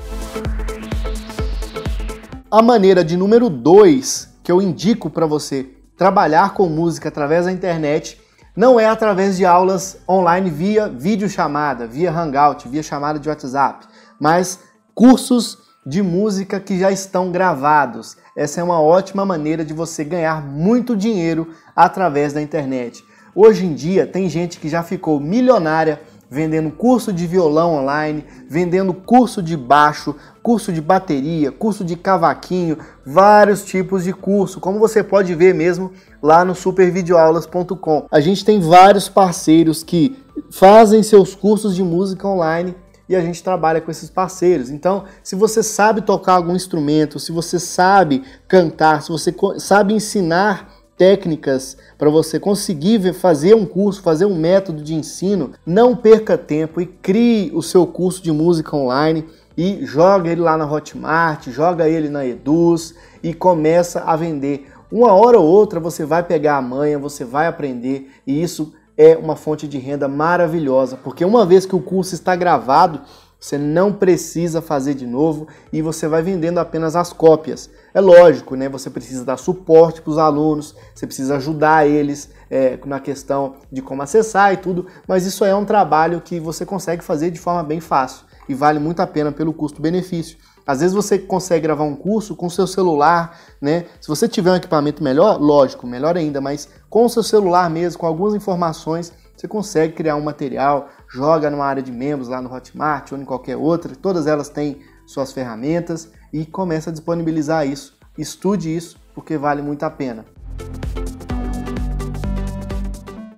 A 2.50 2.62
maneira 2.62 3.04
de 3.04 3.16
número 3.16 3.50
2 3.50 4.38
que 4.42 4.50
eu 4.50 4.62
indico 4.62 5.10
para 5.10 5.26
você 5.26 5.68
trabalhar 5.94 6.54
com 6.54 6.66
música 6.66 7.10
através 7.10 7.44
da 7.44 7.52
internet 7.52 8.18
não 8.56 8.80
é 8.80 8.86
através 8.86 9.36
de 9.36 9.44
aulas 9.44 9.98
online 10.08 10.48
via 10.48 10.88
videochamada, 10.88 11.86
via 11.86 12.10
Hangout, 12.10 12.66
via 12.66 12.82
chamada 12.82 13.18
de 13.18 13.28
WhatsApp, 13.28 13.86
mas 14.18 14.60
cursos 14.94 15.58
de 15.86 16.02
música 16.02 16.58
que 16.58 16.78
já 16.78 16.90
estão 16.90 17.30
gravados. 17.30 18.16
Essa 18.38 18.60
é 18.60 18.62
uma 18.62 18.80
ótima 18.80 19.26
maneira 19.26 19.64
de 19.64 19.74
você 19.74 20.04
ganhar 20.04 20.40
muito 20.40 20.94
dinheiro 20.94 21.48
através 21.74 22.32
da 22.32 22.40
internet. 22.40 23.04
Hoje 23.34 23.66
em 23.66 23.74
dia 23.74 24.06
tem 24.06 24.28
gente 24.28 24.60
que 24.60 24.68
já 24.68 24.80
ficou 24.80 25.18
milionária 25.18 26.00
vendendo 26.30 26.70
curso 26.70 27.12
de 27.12 27.26
violão 27.26 27.74
online, 27.74 28.24
vendendo 28.48 28.94
curso 28.94 29.42
de 29.42 29.56
baixo, 29.56 30.14
curso 30.40 30.72
de 30.72 30.80
bateria, 30.80 31.50
curso 31.50 31.84
de 31.84 31.96
cavaquinho, 31.96 32.78
vários 33.04 33.64
tipos 33.64 34.04
de 34.04 34.12
curso, 34.12 34.60
como 34.60 34.78
você 34.78 35.02
pode 35.02 35.34
ver 35.34 35.52
mesmo 35.52 35.90
lá 36.22 36.44
no 36.44 36.54
supervideoaulas.com. 36.54 38.06
A 38.08 38.20
gente 38.20 38.44
tem 38.44 38.60
vários 38.60 39.08
parceiros 39.08 39.82
que 39.82 40.16
fazem 40.48 41.02
seus 41.02 41.34
cursos 41.34 41.74
de 41.74 41.82
música 41.82 42.28
online 42.28 42.76
e 43.08 43.16
a 43.16 43.20
gente 43.20 43.42
trabalha 43.42 43.80
com 43.80 43.90
esses 43.90 44.10
parceiros. 44.10 44.70
Então, 44.70 45.04
se 45.22 45.34
você 45.34 45.62
sabe 45.62 46.02
tocar 46.02 46.34
algum 46.34 46.54
instrumento, 46.54 47.18
se 47.18 47.32
você 47.32 47.58
sabe 47.58 48.22
cantar, 48.46 49.02
se 49.02 49.08
você 49.08 49.34
sabe 49.58 49.94
ensinar 49.94 50.74
técnicas 50.98 51.76
para 51.96 52.10
você 52.10 52.40
conseguir 52.40 53.14
fazer 53.14 53.54
um 53.54 53.64
curso, 53.64 54.02
fazer 54.02 54.26
um 54.26 54.36
método 54.36 54.82
de 54.82 54.94
ensino, 54.94 55.52
não 55.64 55.96
perca 55.96 56.36
tempo 56.36 56.80
e 56.80 56.86
crie 56.86 57.52
o 57.54 57.62
seu 57.62 57.86
curso 57.86 58.22
de 58.22 58.32
música 58.32 58.76
online 58.76 59.24
e 59.56 59.86
joga 59.86 60.30
ele 60.30 60.40
lá 60.40 60.56
na 60.56 60.70
Hotmart, 60.70 61.48
joga 61.48 61.88
ele 61.88 62.08
na 62.08 62.26
Eduz 62.26 62.94
e 63.22 63.32
começa 63.32 64.00
a 64.00 64.16
vender. 64.16 64.68
Uma 64.90 65.12
hora 65.12 65.38
ou 65.38 65.46
outra 65.46 65.78
você 65.78 66.04
vai 66.04 66.22
pegar 66.22 66.56
a 66.56 66.62
manha, 66.62 66.98
você 66.98 67.24
vai 67.24 67.46
aprender 67.46 68.10
e 68.26 68.42
isso 68.42 68.72
é 68.98 69.16
uma 69.16 69.36
fonte 69.36 69.68
de 69.68 69.78
renda 69.78 70.08
maravilhosa, 70.08 70.96
porque 70.96 71.24
uma 71.24 71.46
vez 71.46 71.64
que 71.64 71.76
o 71.76 71.80
curso 71.80 72.14
está 72.14 72.34
gravado, 72.34 73.00
você 73.40 73.56
não 73.56 73.92
precisa 73.92 74.60
fazer 74.60 74.94
de 74.94 75.06
novo 75.06 75.46
e 75.72 75.80
você 75.80 76.08
vai 76.08 76.20
vendendo 76.20 76.58
apenas 76.58 76.96
as 76.96 77.12
cópias. 77.12 77.70
É 77.94 78.00
lógico, 78.00 78.56
né? 78.56 78.68
Você 78.68 78.90
precisa 78.90 79.24
dar 79.24 79.36
suporte 79.36 80.02
para 80.02 80.10
os 80.10 80.18
alunos, 80.18 80.74
você 80.92 81.06
precisa 81.06 81.36
ajudar 81.36 81.86
eles 81.86 82.30
é, 82.50 82.76
na 82.84 82.98
questão 82.98 83.54
de 83.70 83.80
como 83.80 84.02
acessar 84.02 84.52
e 84.52 84.56
tudo, 84.56 84.86
mas 85.06 85.24
isso 85.24 85.44
é 85.44 85.54
um 85.54 85.64
trabalho 85.64 86.20
que 86.20 86.40
você 86.40 86.66
consegue 86.66 87.04
fazer 87.04 87.30
de 87.30 87.38
forma 87.38 87.62
bem 87.62 87.78
fácil 87.78 88.26
e 88.48 88.54
vale 88.54 88.80
muito 88.80 89.00
a 89.00 89.06
pena 89.06 89.30
pelo 89.30 89.52
custo-benefício. 89.52 90.36
Às 90.68 90.80
vezes 90.80 90.94
você 90.94 91.18
consegue 91.18 91.62
gravar 91.62 91.84
um 91.84 91.96
curso 91.96 92.36
com 92.36 92.50
seu 92.50 92.66
celular, 92.66 93.40
né? 93.58 93.86
Se 94.02 94.06
você 94.06 94.28
tiver 94.28 94.52
um 94.52 94.56
equipamento 94.56 95.02
melhor, 95.02 95.40
lógico, 95.40 95.86
melhor 95.86 96.14
ainda, 96.14 96.42
mas 96.42 96.68
com 96.90 97.06
o 97.06 97.08
seu 97.08 97.22
celular 97.22 97.70
mesmo, 97.70 97.98
com 97.98 98.06
algumas 98.06 98.34
informações, 98.34 99.10
você 99.34 99.48
consegue 99.48 99.94
criar 99.94 100.16
um 100.16 100.20
material, 100.20 100.90
joga 101.10 101.48
numa 101.48 101.64
área 101.64 101.82
de 101.82 101.90
membros 101.90 102.28
lá 102.28 102.42
no 102.42 102.54
Hotmart 102.54 103.12
ou 103.12 103.18
em 103.18 103.24
qualquer 103.24 103.56
outra, 103.56 103.96
todas 103.96 104.26
elas 104.26 104.50
têm 104.50 104.82
suas 105.06 105.32
ferramentas 105.32 106.10
e 106.30 106.44
começa 106.44 106.90
a 106.90 106.92
disponibilizar 106.92 107.66
isso. 107.66 107.96
Estude 108.18 108.76
isso 108.76 109.00
porque 109.14 109.38
vale 109.38 109.62
muito 109.62 109.84
a 109.84 109.90
pena. 109.90 110.26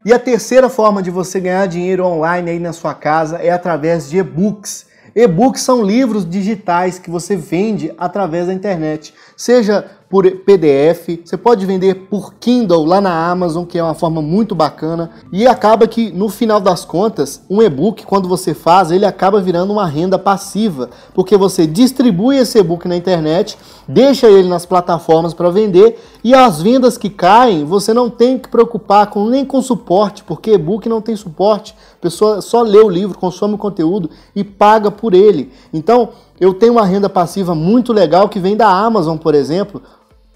E 0.04 0.12
a 0.12 0.18
terceira 0.18 0.68
forma 0.68 1.00
de 1.00 1.12
você 1.12 1.38
ganhar 1.38 1.66
dinheiro 1.66 2.04
online 2.04 2.50
aí 2.50 2.58
na 2.58 2.72
sua 2.72 2.92
casa 2.92 3.36
é 3.36 3.50
através 3.50 4.10
de 4.10 4.18
e-books. 4.18 4.89
E-books 5.14 5.62
são 5.62 5.82
livros 5.82 6.28
digitais 6.28 6.98
que 6.98 7.10
você 7.10 7.36
vende 7.36 7.92
através 7.98 8.46
da 8.46 8.54
internet, 8.54 9.14
seja 9.36 9.90
por 10.10 10.28
PDF, 10.28 11.20
você 11.24 11.36
pode 11.36 11.64
vender 11.64 12.08
por 12.10 12.34
Kindle 12.34 12.84
lá 12.84 13.00
na 13.00 13.30
Amazon, 13.30 13.64
que 13.64 13.78
é 13.78 13.82
uma 13.82 13.94
forma 13.94 14.20
muito 14.20 14.56
bacana, 14.56 15.12
e 15.32 15.46
acaba 15.46 15.86
que 15.86 16.10
no 16.10 16.28
final 16.28 16.60
das 16.60 16.84
contas, 16.84 17.40
um 17.48 17.62
e-book, 17.62 18.04
quando 18.04 18.28
você 18.28 18.52
faz, 18.52 18.90
ele 18.90 19.06
acaba 19.06 19.40
virando 19.40 19.72
uma 19.72 19.86
renda 19.86 20.18
passiva, 20.18 20.90
porque 21.14 21.36
você 21.36 21.64
distribui 21.64 22.38
esse 22.38 22.58
e-book 22.58 22.88
na 22.88 22.96
internet, 22.96 23.56
deixa 23.86 24.26
ele 24.26 24.48
nas 24.48 24.66
plataformas 24.66 25.32
para 25.32 25.48
vender 25.48 25.96
e 26.24 26.34
as 26.34 26.60
vendas 26.60 26.98
que 26.98 27.08
caem, 27.08 27.64
você 27.64 27.94
não 27.94 28.10
tem 28.10 28.36
que 28.36 28.48
preocupar 28.48 29.06
com 29.06 29.26
nem 29.26 29.44
com 29.44 29.62
suporte, 29.62 30.24
porque 30.24 30.54
e-book 30.54 30.88
não 30.88 31.00
tem 31.00 31.14
suporte. 31.14 31.72
A 31.98 32.02
pessoa 32.02 32.40
só 32.40 32.62
lê 32.62 32.78
o 32.78 32.88
livro, 32.88 33.16
consome 33.16 33.54
o 33.54 33.58
conteúdo 33.58 34.10
e 34.34 34.42
paga 34.42 34.90
por 34.90 35.14
ele. 35.14 35.52
Então, 35.72 36.08
eu 36.40 36.54
tenho 36.54 36.72
uma 36.72 36.86
renda 36.86 37.08
passiva 37.08 37.54
muito 37.54 37.92
legal 37.92 38.28
que 38.28 38.40
vem 38.40 38.56
da 38.56 38.66
Amazon, 38.66 39.18
por 39.18 39.34
exemplo, 39.34 39.82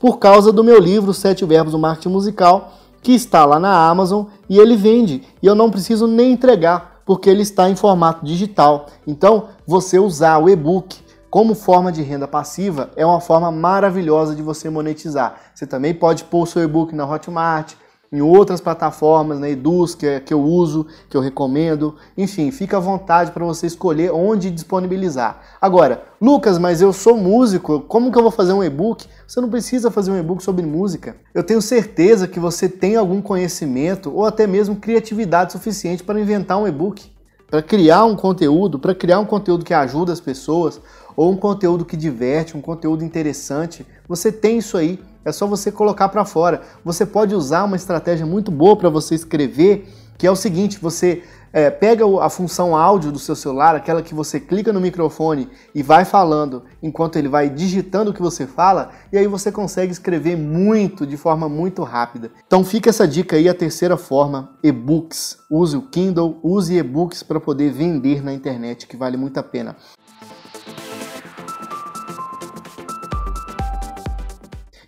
por 0.04 0.18
causa 0.18 0.52
do 0.52 0.62
meu 0.62 0.78
livro 0.78 1.14
Sete 1.14 1.46
Verbos 1.46 1.72
do 1.72 1.78
Marketing 1.78 2.10
Musical, 2.10 2.74
que 3.00 3.12
está 3.12 3.46
lá 3.46 3.58
na 3.58 3.88
Amazon 3.88 4.26
e 4.50 4.58
ele 4.58 4.76
vende. 4.76 5.22
E 5.42 5.46
eu 5.46 5.54
não 5.54 5.70
preciso 5.70 6.06
nem 6.06 6.32
entregar, 6.32 7.00
porque 7.06 7.30
ele 7.30 7.40
está 7.40 7.70
em 7.70 7.74
formato 7.74 8.22
digital. 8.22 8.84
Então, 9.06 9.44
você 9.66 9.98
usar 9.98 10.36
o 10.36 10.50
e-book 10.50 11.00
como 11.30 11.54
forma 11.54 11.90
de 11.90 12.02
renda 12.02 12.28
passiva 12.28 12.90
é 12.96 13.06
uma 13.06 13.18
forma 13.18 13.50
maravilhosa 13.50 14.34
de 14.34 14.42
você 14.42 14.68
monetizar. 14.68 15.36
Você 15.54 15.66
também 15.66 15.94
pode 15.94 16.24
pôr 16.24 16.42
o 16.42 16.46
seu 16.46 16.62
e-book 16.62 16.94
na 16.94 17.10
Hotmart, 17.10 17.72
em 18.14 18.22
outras 18.22 18.60
plataformas, 18.60 19.40
na 19.40 19.46
né, 19.46 19.52
Eduz, 19.52 19.92
que, 19.92 20.06
é, 20.06 20.20
que 20.20 20.32
eu 20.32 20.40
uso, 20.40 20.86
que 21.10 21.16
eu 21.16 21.20
recomendo. 21.20 21.96
Enfim, 22.16 22.52
fica 22.52 22.76
à 22.76 22.80
vontade 22.80 23.32
para 23.32 23.44
você 23.44 23.66
escolher 23.66 24.12
onde 24.12 24.52
disponibilizar. 24.52 25.40
Agora, 25.60 26.04
Lucas, 26.20 26.56
mas 26.56 26.80
eu 26.80 26.92
sou 26.92 27.16
músico, 27.16 27.80
como 27.80 28.12
que 28.12 28.16
eu 28.16 28.22
vou 28.22 28.30
fazer 28.30 28.52
um 28.52 28.62
e-book? 28.62 29.08
Você 29.26 29.40
não 29.40 29.50
precisa 29.50 29.90
fazer 29.90 30.12
um 30.12 30.16
e-book 30.16 30.44
sobre 30.44 30.64
música. 30.64 31.16
Eu 31.34 31.42
tenho 31.42 31.60
certeza 31.60 32.28
que 32.28 32.38
você 32.38 32.68
tem 32.68 32.94
algum 32.94 33.20
conhecimento 33.20 34.14
ou 34.14 34.24
até 34.24 34.46
mesmo 34.46 34.76
criatividade 34.76 35.50
suficiente 35.50 36.04
para 36.04 36.20
inventar 36.20 36.56
um 36.56 36.68
e-book, 36.68 37.10
para 37.50 37.62
criar 37.62 38.04
um 38.04 38.14
conteúdo, 38.14 38.78
para 38.78 38.94
criar 38.94 39.18
um 39.18 39.26
conteúdo 39.26 39.64
que 39.64 39.74
ajuda 39.74 40.12
as 40.12 40.20
pessoas 40.20 40.80
ou 41.16 41.32
um 41.32 41.36
conteúdo 41.36 41.84
que 41.84 41.96
diverte, 41.96 42.56
um 42.56 42.60
conteúdo 42.60 43.02
interessante. 43.02 43.84
Você 44.06 44.30
tem 44.30 44.58
isso 44.58 44.76
aí. 44.76 45.00
É 45.24 45.32
só 45.32 45.46
você 45.46 45.72
colocar 45.72 46.08
para 46.08 46.24
fora. 46.24 46.62
Você 46.84 47.06
pode 47.06 47.34
usar 47.34 47.64
uma 47.64 47.76
estratégia 47.76 48.26
muito 48.26 48.50
boa 48.50 48.76
para 48.76 48.88
você 48.88 49.14
escrever, 49.14 49.88
que 50.18 50.26
é 50.26 50.30
o 50.30 50.36
seguinte: 50.36 50.78
você 50.78 51.22
é, 51.54 51.70
pega 51.70 52.04
a 52.20 52.28
função 52.28 52.76
áudio 52.76 53.12
do 53.12 53.18
seu 53.18 53.36
celular, 53.36 53.76
aquela 53.76 54.02
que 54.02 54.12
você 54.12 54.40
clica 54.40 54.72
no 54.72 54.80
microfone 54.80 55.48
e 55.72 55.84
vai 55.84 56.04
falando 56.04 56.64
enquanto 56.82 57.16
ele 57.16 57.28
vai 57.28 57.48
digitando 57.48 58.10
o 58.10 58.14
que 58.14 58.20
você 58.20 58.44
fala, 58.44 58.90
e 59.12 59.16
aí 59.16 59.28
você 59.28 59.52
consegue 59.52 59.92
escrever 59.92 60.36
muito, 60.36 61.06
de 61.06 61.16
forma 61.16 61.48
muito 61.48 61.84
rápida. 61.84 62.32
Então 62.44 62.64
fica 62.64 62.90
essa 62.90 63.06
dica 63.06 63.36
aí, 63.36 63.48
a 63.48 63.54
terceira 63.54 63.96
forma, 63.96 64.58
e-books. 64.64 65.38
Use 65.48 65.76
o 65.76 65.82
Kindle, 65.82 66.40
use 66.42 66.76
e-books 66.76 67.22
para 67.22 67.38
poder 67.38 67.70
vender 67.70 68.20
na 68.20 68.34
internet, 68.34 68.88
que 68.88 68.96
vale 68.96 69.16
muito 69.16 69.38
a 69.38 69.42
pena. 69.42 69.76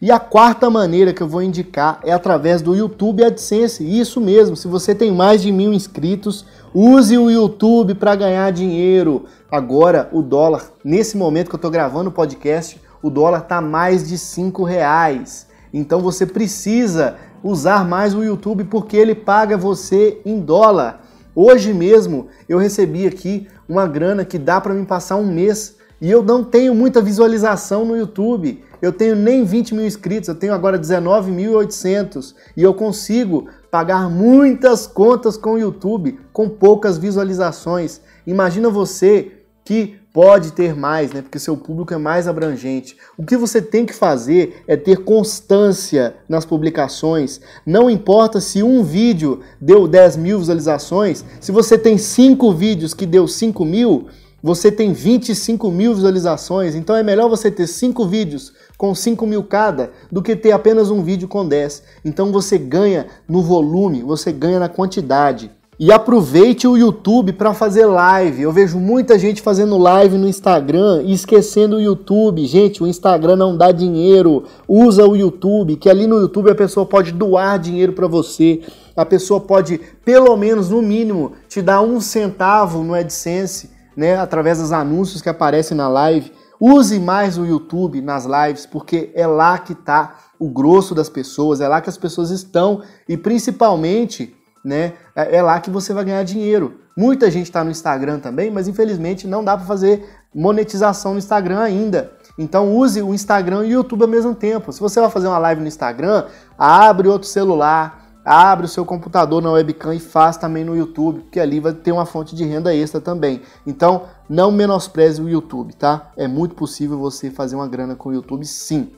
E 0.00 0.10
a 0.10 0.18
quarta 0.18 0.68
maneira 0.68 1.12
que 1.14 1.22
eu 1.22 1.28
vou 1.28 1.42
indicar 1.42 2.00
é 2.04 2.12
através 2.12 2.60
do 2.60 2.74
YouTube 2.74 3.24
AdSense. 3.24 3.82
Isso 3.82 4.20
mesmo, 4.20 4.54
se 4.54 4.68
você 4.68 4.94
tem 4.94 5.10
mais 5.10 5.40
de 5.40 5.50
mil 5.50 5.72
inscritos, 5.72 6.44
use 6.74 7.16
o 7.16 7.30
YouTube 7.30 7.94
para 7.94 8.14
ganhar 8.14 8.52
dinheiro. 8.52 9.24
Agora, 9.50 10.10
o 10.12 10.20
dólar, 10.20 10.70
nesse 10.84 11.16
momento 11.16 11.48
que 11.48 11.54
eu 11.54 11.58
estou 11.58 11.70
gravando 11.70 12.10
o 12.10 12.12
podcast, 12.12 12.78
o 13.02 13.08
dólar 13.08 13.38
está 13.38 13.60
mais 13.60 14.06
de 14.06 14.18
cinco 14.18 14.64
reais. 14.64 15.46
Então 15.72 16.00
você 16.00 16.26
precisa 16.26 17.16
usar 17.42 17.84
mais 17.86 18.14
o 18.14 18.22
YouTube 18.22 18.64
porque 18.64 18.96
ele 18.96 19.14
paga 19.14 19.56
você 19.56 20.20
em 20.26 20.40
dólar. 20.40 21.00
Hoje 21.34 21.72
mesmo 21.72 22.28
eu 22.48 22.58
recebi 22.58 23.06
aqui 23.06 23.46
uma 23.68 23.86
grana 23.86 24.24
que 24.24 24.38
dá 24.38 24.60
para 24.60 24.74
me 24.74 24.84
passar 24.84 25.16
um 25.16 25.26
mês 25.26 25.76
e 26.00 26.10
eu 26.10 26.22
não 26.22 26.44
tenho 26.44 26.74
muita 26.74 27.00
visualização 27.00 27.84
no 27.84 27.96
YouTube. 27.96 28.62
Eu 28.80 28.92
tenho 28.92 29.16
nem 29.16 29.44
20 29.44 29.74
mil 29.74 29.86
inscritos, 29.86 30.28
eu 30.28 30.34
tenho 30.34 30.54
agora 30.54 30.78
19.800 30.78 32.34
e 32.56 32.62
eu 32.62 32.74
consigo 32.74 33.48
pagar 33.70 34.10
muitas 34.10 34.86
contas 34.86 35.36
com 35.36 35.54
o 35.54 35.58
YouTube 35.58 36.18
com 36.32 36.48
poucas 36.48 36.98
visualizações. 36.98 38.00
Imagina 38.26 38.70
você 38.70 39.32
que 39.64 39.98
pode 40.16 40.52
ter 40.52 40.74
mais, 40.74 41.12
né? 41.12 41.20
Porque 41.20 41.38
seu 41.38 41.58
público 41.58 41.92
é 41.92 41.98
mais 41.98 42.26
abrangente. 42.26 42.96
O 43.18 43.22
que 43.22 43.36
você 43.36 43.60
tem 43.60 43.84
que 43.84 43.92
fazer 43.92 44.62
é 44.66 44.74
ter 44.74 45.04
constância 45.04 46.14
nas 46.26 46.46
publicações. 46.46 47.38
Não 47.66 47.90
importa 47.90 48.40
se 48.40 48.62
um 48.62 48.82
vídeo 48.82 49.40
deu 49.60 49.86
10 49.86 50.16
mil 50.16 50.38
visualizações, 50.38 51.22
se 51.38 51.52
você 51.52 51.76
tem 51.76 51.98
cinco 51.98 52.50
vídeos 52.50 52.94
que 52.94 53.04
deu 53.04 53.28
5 53.28 53.62
mil, 53.62 54.06
você 54.42 54.70
tem 54.70 54.92
25 54.92 55.70
mil 55.70 55.94
visualizações. 55.94 56.74
Então 56.74 56.94
é 56.94 57.02
melhor 57.02 57.28
você 57.28 57.50
ter 57.50 57.66
cinco 57.66 58.06
vídeos 58.06 58.52
com 58.76 58.94
5 58.94 59.26
mil 59.26 59.44
cada 59.44 59.90
do 60.10 60.22
que 60.22 60.36
ter 60.36 60.52
apenas 60.52 60.90
um 60.90 61.02
vídeo 61.02 61.28
com 61.28 61.46
10. 61.46 61.82
Então 62.04 62.32
você 62.32 62.58
ganha 62.58 63.06
no 63.28 63.42
volume, 63.42 64.02
você 64.02 64.32
ganha 64.32 64.58
na 64.58 64.68
quantidade. 64.68 65.50
E 65.78 65.92
aproveite 65.92 66.66
o 66.66 66.74
YouTube 66.74 67.34
para 67.34 67.52
fazer 67.52 67.84
live. 67.84 68.40
Eu 68.40 68.50
vejo 68.50 68.78
muita 68.78 69.18
gente 69.18 69.42
fazendo 69.42 69.76
live 69.76 70.16
no 70.16 70.26
Instagram 70.26 71.02
e 71.02 71.12
esquecendo 71.12 71.76
o 71.76 71.80
YouTube. 71.80 72.46
Gente, 72.46 72.82
o 72.82 72.86
Instagram 72.86 73.36
não 73.36 73.54
dá 73.54 73.70
dinheiro. 73.72 74.44
Usa 74.66 75.06
o 75.06 75.14
YouTube, 75.14 75.76
que 75.76 75.90
ali 75.90 76.06
no 76.06 76.18
YouTube 76.18 76.50
a 76.50 76.54
pessoa 76.54 76.86
pode 76.86 77.12
doar 77.12 77.58
dinheiro 77.58 77.92
para 77.92 78.06
você. 78.06 78.62
A 78.96 79.04
pessoa 79.04 79.38
pode, 79.38 79.78
pelo 80.02 80.34
menos 80.34 80.70
no 80.70 80.80
mínimo, 80.80 81.32
te 81.46 81.60
dar 81.60 81.82
um 81.82 82.00
centavo 82.00 82.82
no 82.82 82.94
AdSense, 82.94 83.68
né, 83.94 84.16
através 84.16 84.58
dos 84.58 84.72
anúncios 84.72 85.20
que 85.20 85.28
aparecem 85.28 85.76
na 85.76 85.88
live. 85.88 86.32
Use 86.60 86.98
mais 86.98 87.36
o 87.36 87.44
YouTube 87.44 88.00
nas 88.00 88.24
lives, 88.24 88.66
porque 88.66 89.10
é 89.14 89.26
lá 89.26 89.58
que 89.58 89.72
está 89.72 90.16
o 90.38 90.48
grosso 90.48 90.94
das 90.94 91.08
pessoas, 91.08 91.60
é 91.60 91.68
lá 91.68 91.80
que 91.80 91.88
as 91.88 91.98
pessoas 91.98 92.30
estão 92.30 92.82
e 93.08 93.16
principalmente, 93.16 94.34
né, 94.64 94.94
é, 95.14 95.36
é 95.36 95.42
lá 95.42 95.60
que 95.60 95.70
você 95.70 95.92
vai 95.92 96.04
ganhar 96.04 96.22
dinheiro. 96.22 96.80
Muita 96.96 97.30
gente 97.30 97.44
está 97.44 97.62
no 97.62 97.70
Instagram 97.70 98.20
também, 98.20 98.50
mas 98.50 98.68
infelizmente 98.68 99.26
não 99.26 99.44
dá 99.44 99.56
para 99.56 99.66
fazer 99.66 100.08
monetização 100.34 101.12
no 101.12 101.18
Instagram 101.18 101.60
ainda. 101.60 102.12
Então 102.38 102.74
use 102.74 103.02
o 103.02 103.14
Instagram 103.14 103.64
e 103.64 103.68
o 103.68 103.80
YouTube 103.80 104.02
ao 104.02 104.08
mesmo 104.08 104.34
tempo. 104.34 104.72
Se 104.72 104.80
você 104.80 105.00
vai 105.00 105.10
fazer 105.10 105.26
uma 105.26 105.38
live 105.38 105.60
no 105.60 105.68
Instagram, 105.68 106.24
abre 106.58 107.08
outro 107.08 107.28
celular, 107.28 108.05
abre 108.26 108.66
o 108.66 108.68
seu 108.68 108.84
computador 108.84 109.40
na 109.40 109.52
webcam 109.52 109.94
e 109.94 110.00
faz 110.00 110.36
também 110.36 110.64
no 110.64 110.76
YouTube, 110.76 111.20
porque 111.20 111.38
ali 111.38 111.60
vai 111.60 111.72
ter 111.72 111.92
uma 111.92 112.04
fonte 112.04 112.34
de 112.34 112.44
renda 112.44 112.74
extra 112.74 113.00
também. 113.00 113.40
Então, 113.64 114.02
não 114.28 114.50
menospreze 114.50 115.22
o 115.22 115.28
YouTube, 115.28 115.74
tá? 115.76 116.10
É 116.16 116.26
muito 116.26 116.56
possível 116.56 116.98
você 116.98 117.30
fazer 117.30 117.54
uma 117.54 117.68
grana 117.68 117.94
com 117.94 118.08
o 118.08 118.12
YouTube, 118.12 118.44
sim. 118.44 118.90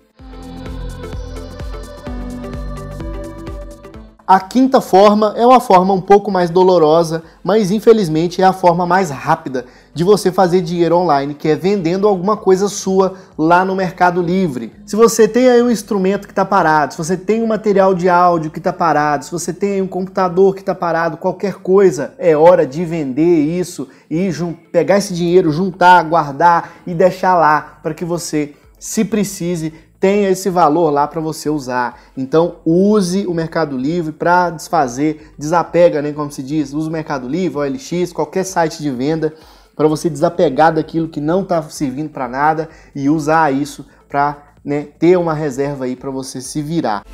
A 4.26 4.40
quinta 4.40 4.80
forma 4.80 5.32
é 5.36 5.46
uma 5.46 5.58
forma 5.58 5.94
um 5.94 6.02
pouco 6.02 6.30
mais 6.30 6.50
dolorosa, 6.50 7.22
mas 7.42 7.70
infelizmente 7.70 8.42
é 8.42 8.44
a 8.44 8.52
forma 8.52 8.84
mais 8.84 9.08
rápida 9.08 9.64
de 9.94 10.04
você 10.04 10.30
fazer 10.30 10.60
dinheiro 10.60 10.96
online, 10.96 11.34
que 11.34 11.48
é 11.48 11.56
vendendo 11.56 12.06
alguma 12.06 12.36
coisa 12.36 12.68
sua 12.68 13.14
lá 13.36 13.64
no 13.64 13.74
Mercado 13.74 14.22
Livre. 14.22 14.72
Se 14.86 14.94
você 14.96 15.26
tem 15.26 15.48
aí 15.48 15.62
um 15.62 15.70
instrumento 15.70 16.26
que 16.26 16.32
está 16.32 16.44
parado, 16.44 16.94
se 16.94 16.98
você 16.98 17.16
tem 17.16 17.42
um 17.42 17.46
material 17.46 17.94
de 17.94 18.08
áudio 18.08 18.50
que 18.50 18.58
está 18.58 18.72
parado, 18.72 19.24
se 19.24 19.32
você 19.32 19.52
tem 19.52 19.82
um 19.82 19.86
computador 19.86 20.54
que 20.54 20.60
está 20.60 20.74
parado, 20.74 21.16
qualquer 21.16 21.54
coisa, 21.54 22.14
é 22.18 22.36
hora 22.36 22.66
de 22.66 22.84
vender 22.84 23.22
isso 23.22 23.88
e 24.10 24.30
pegar 24.72 24.98
esse 24.98 25.14
dinheiro, 25.14 25.50
juntar, 25.50 26.02
guardar 26.04 26.72
e 26.86 26.94
deixar 26.94 27.34
lá 27.34 27.78
para 27.82 27.94
que 27.94 28.04
você, 28.04 28.54
se 28.78 29.04
precise, 29.04 29.72
tenha 30.00 30.30
esse 30.30 30.48
valor 30.48 30.90
lá 30.90 31.06
para 31.06 31.20
você 31.20 31.50
usar. 31.50 32.00
Então 32.16 32.56
use 32.64 33.26
o 33.26 33.34
Mercado 33.34 33.76
Livre 33.76 34.12
para 34.12 34.50
desfazer, 34.50 35.32
desapega, 35.36 36.00
né, 36.00 36.12
como 36.12 36.30
se 36.30 36.42
diz, 36.42 36.72
use 36.72 36.88
o 36.88 36.92
Mercado 36.92 37.28
Livre, 37.28 37.58
OLX, 37.58 38.12
qualquer 38.12 38.44
site 38.44 38.80
de 38.80 38.90
venda 38.90 39.34
para 39.78 39.86
você 39.86 40.10
desapegar 40.10 40.74
daquilo 40.74 41.08
que 41.08 41.20
não 41.20 41.42
está 41.42 41.62
servindo 41.62 42.10
para 42.10 42.26
nada 42.26 42.68
e 42.96 43.08
usar 43.08 43.54
isso 43.54 43.86
para 44.08 44.36
né, 44.64 44.88
ter 44.98 45.16
uma 45.16 45.32
reserva 45.32 45.84
aí 45.84 45.94
para 45.94 46.10
você 46.10 46.40
se 46.40 46.60
virar. 46.60 47.04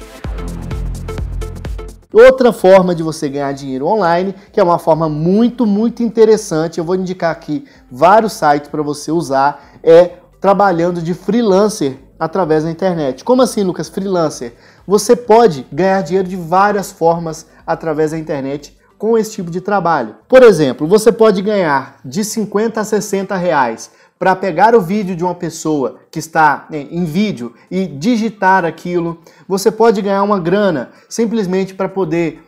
Outra 2.11 2.55
forma 2.55 2.95
de 2.95 3.03
você 3.03 3.29
ganhar 3.29 3.53
dinheiro 3.53 3.87
online, 3.87 4.35
que 4.51 4.59
é 4.59 4.63
uma 4.63 4.79
forma 4.79 5.11
muito, 5.11 5.67
muito 5.67 6.03
interessante, 6.03 6.79
eu 6.79 6.85
vou 6.85 6.95
indicar 6.95 7.33
aqui 7.33 7.67
vários 7.91 8.33
sites 8.33 8.71
para 8.71 8.83
você 8.83 9.13
usar, 9.13 9.63
é 9.83 10.13
trabalhando 10.41 11.03
de 11.03 11.13
freelancer 11.13 11.99
através 12.19 12.65
da 12.65 12.71
internet. 12.71 13.25
Como 13.25 13.43
assim, 13.43 13.63
Lucas? 13.63 13.91
Freelancer. 13.91 14.55
Você 14.87 15.15
pode 15.15 15.67
ganhar 15.71 16.01
dinheiro 16.03 16.29
de 16.29 16.37
várias 16.37 16.91
formas 16.91 17.47
através 17.67 18.13
da 18.13 18.19
internet 18.19 18.75
com 19.05 19.19
esse 19.19 19.33
tipo 19.33 19.51
de 19.51 19.61
trabalho. 19.61 20.15
Por 20.27 20.43
exemplo, 20.43 20.87
você 20.87 21.13
pode 21.13 21.43
ganhar 21.43 21.97
de 22.03 22.25
50 22.25 22.81
a 22.81 22.85
60 22.85 23.37
reais 23.37 23.91
para 24.19 24.35
pegar 24.35 24.75
o 24.75 24.81
vídeo 24.81 25.15
de 25.15 25.23
uma 25.23 25.35
pessoa 25.35 25.97
que 26.11 26.19
está 26.19 26.65
né, 26.71 26.87
em 26.91 27.05
vídeo 27.05 27.53
e 27.71 27.87
digitar 27.87 28.65
aquilo. 28.65 29.19
Você 29.47 29.71
pode 29.71 30.01
ganhar 30.01 30.23
uma 30.23 30.41
grana 30.41 30.89
simplesmente 31.07 31.75
para 31.75 31.87
poder 31.87 32.43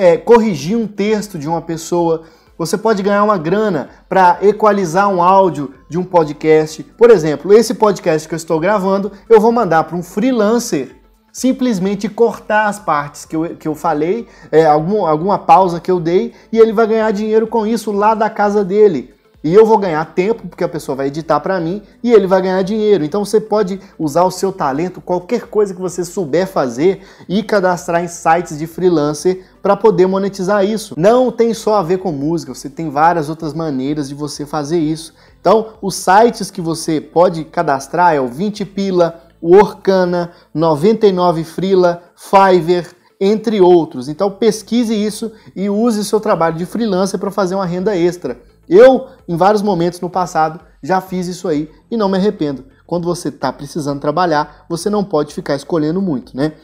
é, 0.00 0.16
corrigir 0.16 0.76
um 0.76 0.88
texto 0.88 1.38
de 1.38 1.46
uma 1.46 1.62
pessoa. 1.62 2.24
Você 2.58 2.76
pode 2.76 3.04
ganhar 3.04 3.22
uma 3.22 3.38
grana 3.38 3.90
para 4.08 4.36
equalizar 4.42 5.08
um 5.08 5.22
áudio 5.22 5.72
de 5.88 5.96
um 5.96 6.02
podcast. 6.02 6.82
Por 6.98 7.08
exemplo, 7.10 7.52
esse 7.52 7.72
podcast 7.72 8.26
que 8.26 8.34
eu 8.34 8.36
estou 8.36 8.58
gravando, 8.58 9.12
eu 9.28 9.40
vou 9.40 9.52
mandar 9.52 9.84
para 9.84 9.96
um 9.96 10.02
freelancer 10.02 10.99
simplesmente 11.32 12.08
cortar 12.08 12.66
as 12.66 12.78
partes 12.78 13.24
que 13.24 13.36
eu, 13.36 13.56
que 13.56 13.68
eu 13.68 13.74
falei, 13.74 14.26
é, 14.50 14.66
algum, 14.66 15.06
alguma 15.06 15.38
pausa 15.38 15.80
que 15.80 15.90
eu 15.90 16.00
dei, 16.00 16.32
e 16.52 16.58
ele 16.58 16.72
vai 16.72 16.86
ganhar 16.86 17.10
dinheiro 17.12 17.46
com 17.46 17.66
isso 17.66 17.92
lá 17.92 18.14
da 18.14 18.28
casa 18.28 18.64
dele. 18.64 19.14
E 19.42 19.54
eu 19.54 19.64
vou 19.64 19.78
ganhar 19.78 20.04
tempo, 20.04 20.46
porque 20.46 20.62
a 20.62 20.68
pessoa 20.68 20.94
vai 20.94 21.06
editar 21.06 21.40
para 21.40 21.58
mim, 21.58 21.82
e 22.02 22.12
ele 22.12 22.26
vai 22.26 22.42
ganhar 22.42 22.60
dinheiro. 22.62 23.02
Então 23.02 23.24
você 23.24 23.40
pode 23.40 23.80
usar 23.98 24.22
o 24.24 24.30
seu 24.30 24.52
talento, 24.52 25.00
qualquer 25.00 25.46
coisa 25.46 25.72
que 25.72 25.80
você 25.80 26.04
souber 26.04 26.46
fazer, 26.46 27.00
e 27.26 27.42
cadastrar 27.42 28.04
em 28.04 28.08
sites 28.08 28.58
de 28.58 28.66
freelancer 28.66 29.46
para 29.62 29.74
poder 29.76 30.06
monetizar 30.06 30.64
isso. 30.64 30.94
Não 30.96 31.32
tem 31.32 31.54
só 31.54 31.76
a 31.76 31.82
ver 31.82 31.98
com 31.98 32.12
música, 32.12 32.54
você 32.54 32.68
tem 32.68 32.90
várias 32.90 33.30
outras 33.30 33.54
maneiras 33.54 34.10
de 34.10 34.14
você 34.14 34.44
fazer 34.44 34.78
isso. 34.78 35.14
Então, 35.40 35.68
os 35.80 35.94
sites 35.94 36.50
que 36.50 36.60
você 36.60 37.00
pode 37.00 37.44
cadastrar 37.44 38.14
é 38.14 38.20
o 38.20 38.28
20 38.28 38.66
Pila, 38.66 39.22
o 39.40 39.56
Orkana, 39.56 40.32
99 40.54 41.44
Freela, 41.44 42.02
Fiverr, 42.16 42.94
entre 43.20 43.60
outros. 43.60 44.08
Então 44.08 44.30
pesquise 44.30 44.94
isso 44.94 45.30
e 45.54 45.68
use 45.68 46.04
seu 46.04 46.20
trabalho 46.20 46.56
de 46.56 46.66
freelancer 46.66 47.18
para 47.18 47.30
fazer 47.30 47.54
uma 47.54 47.66
renda 47.66 47.96
extra. 47.96 48.40
Eu, 48.68 49.08
em 49.28 49.36
vários 49.36 49.62
momentos 49.62 50.00
no 50.00 50.08
passado, 50.08 50.60
já 50.82 51.00
fiz 51.00 51.26
isso 51.26 51.48
aí 51.48 51.70
e 51.90 51.96
não 51.96 52.08
me 52.08 52.16
arrependo. 52.16 52.64
Quando 52.86 53.04
você 53.04 53.28
está 53.28 53.52
precisando 53.52 54.00
trabalhar, 54.00 54.64
você 54.68 54.88
não 54.88 55.04
pode 55.04 55.34
ficar 55.34 55.54
escolhendo 55.54 56.00
muito, 56.00 56.36
né? 56.36 56.54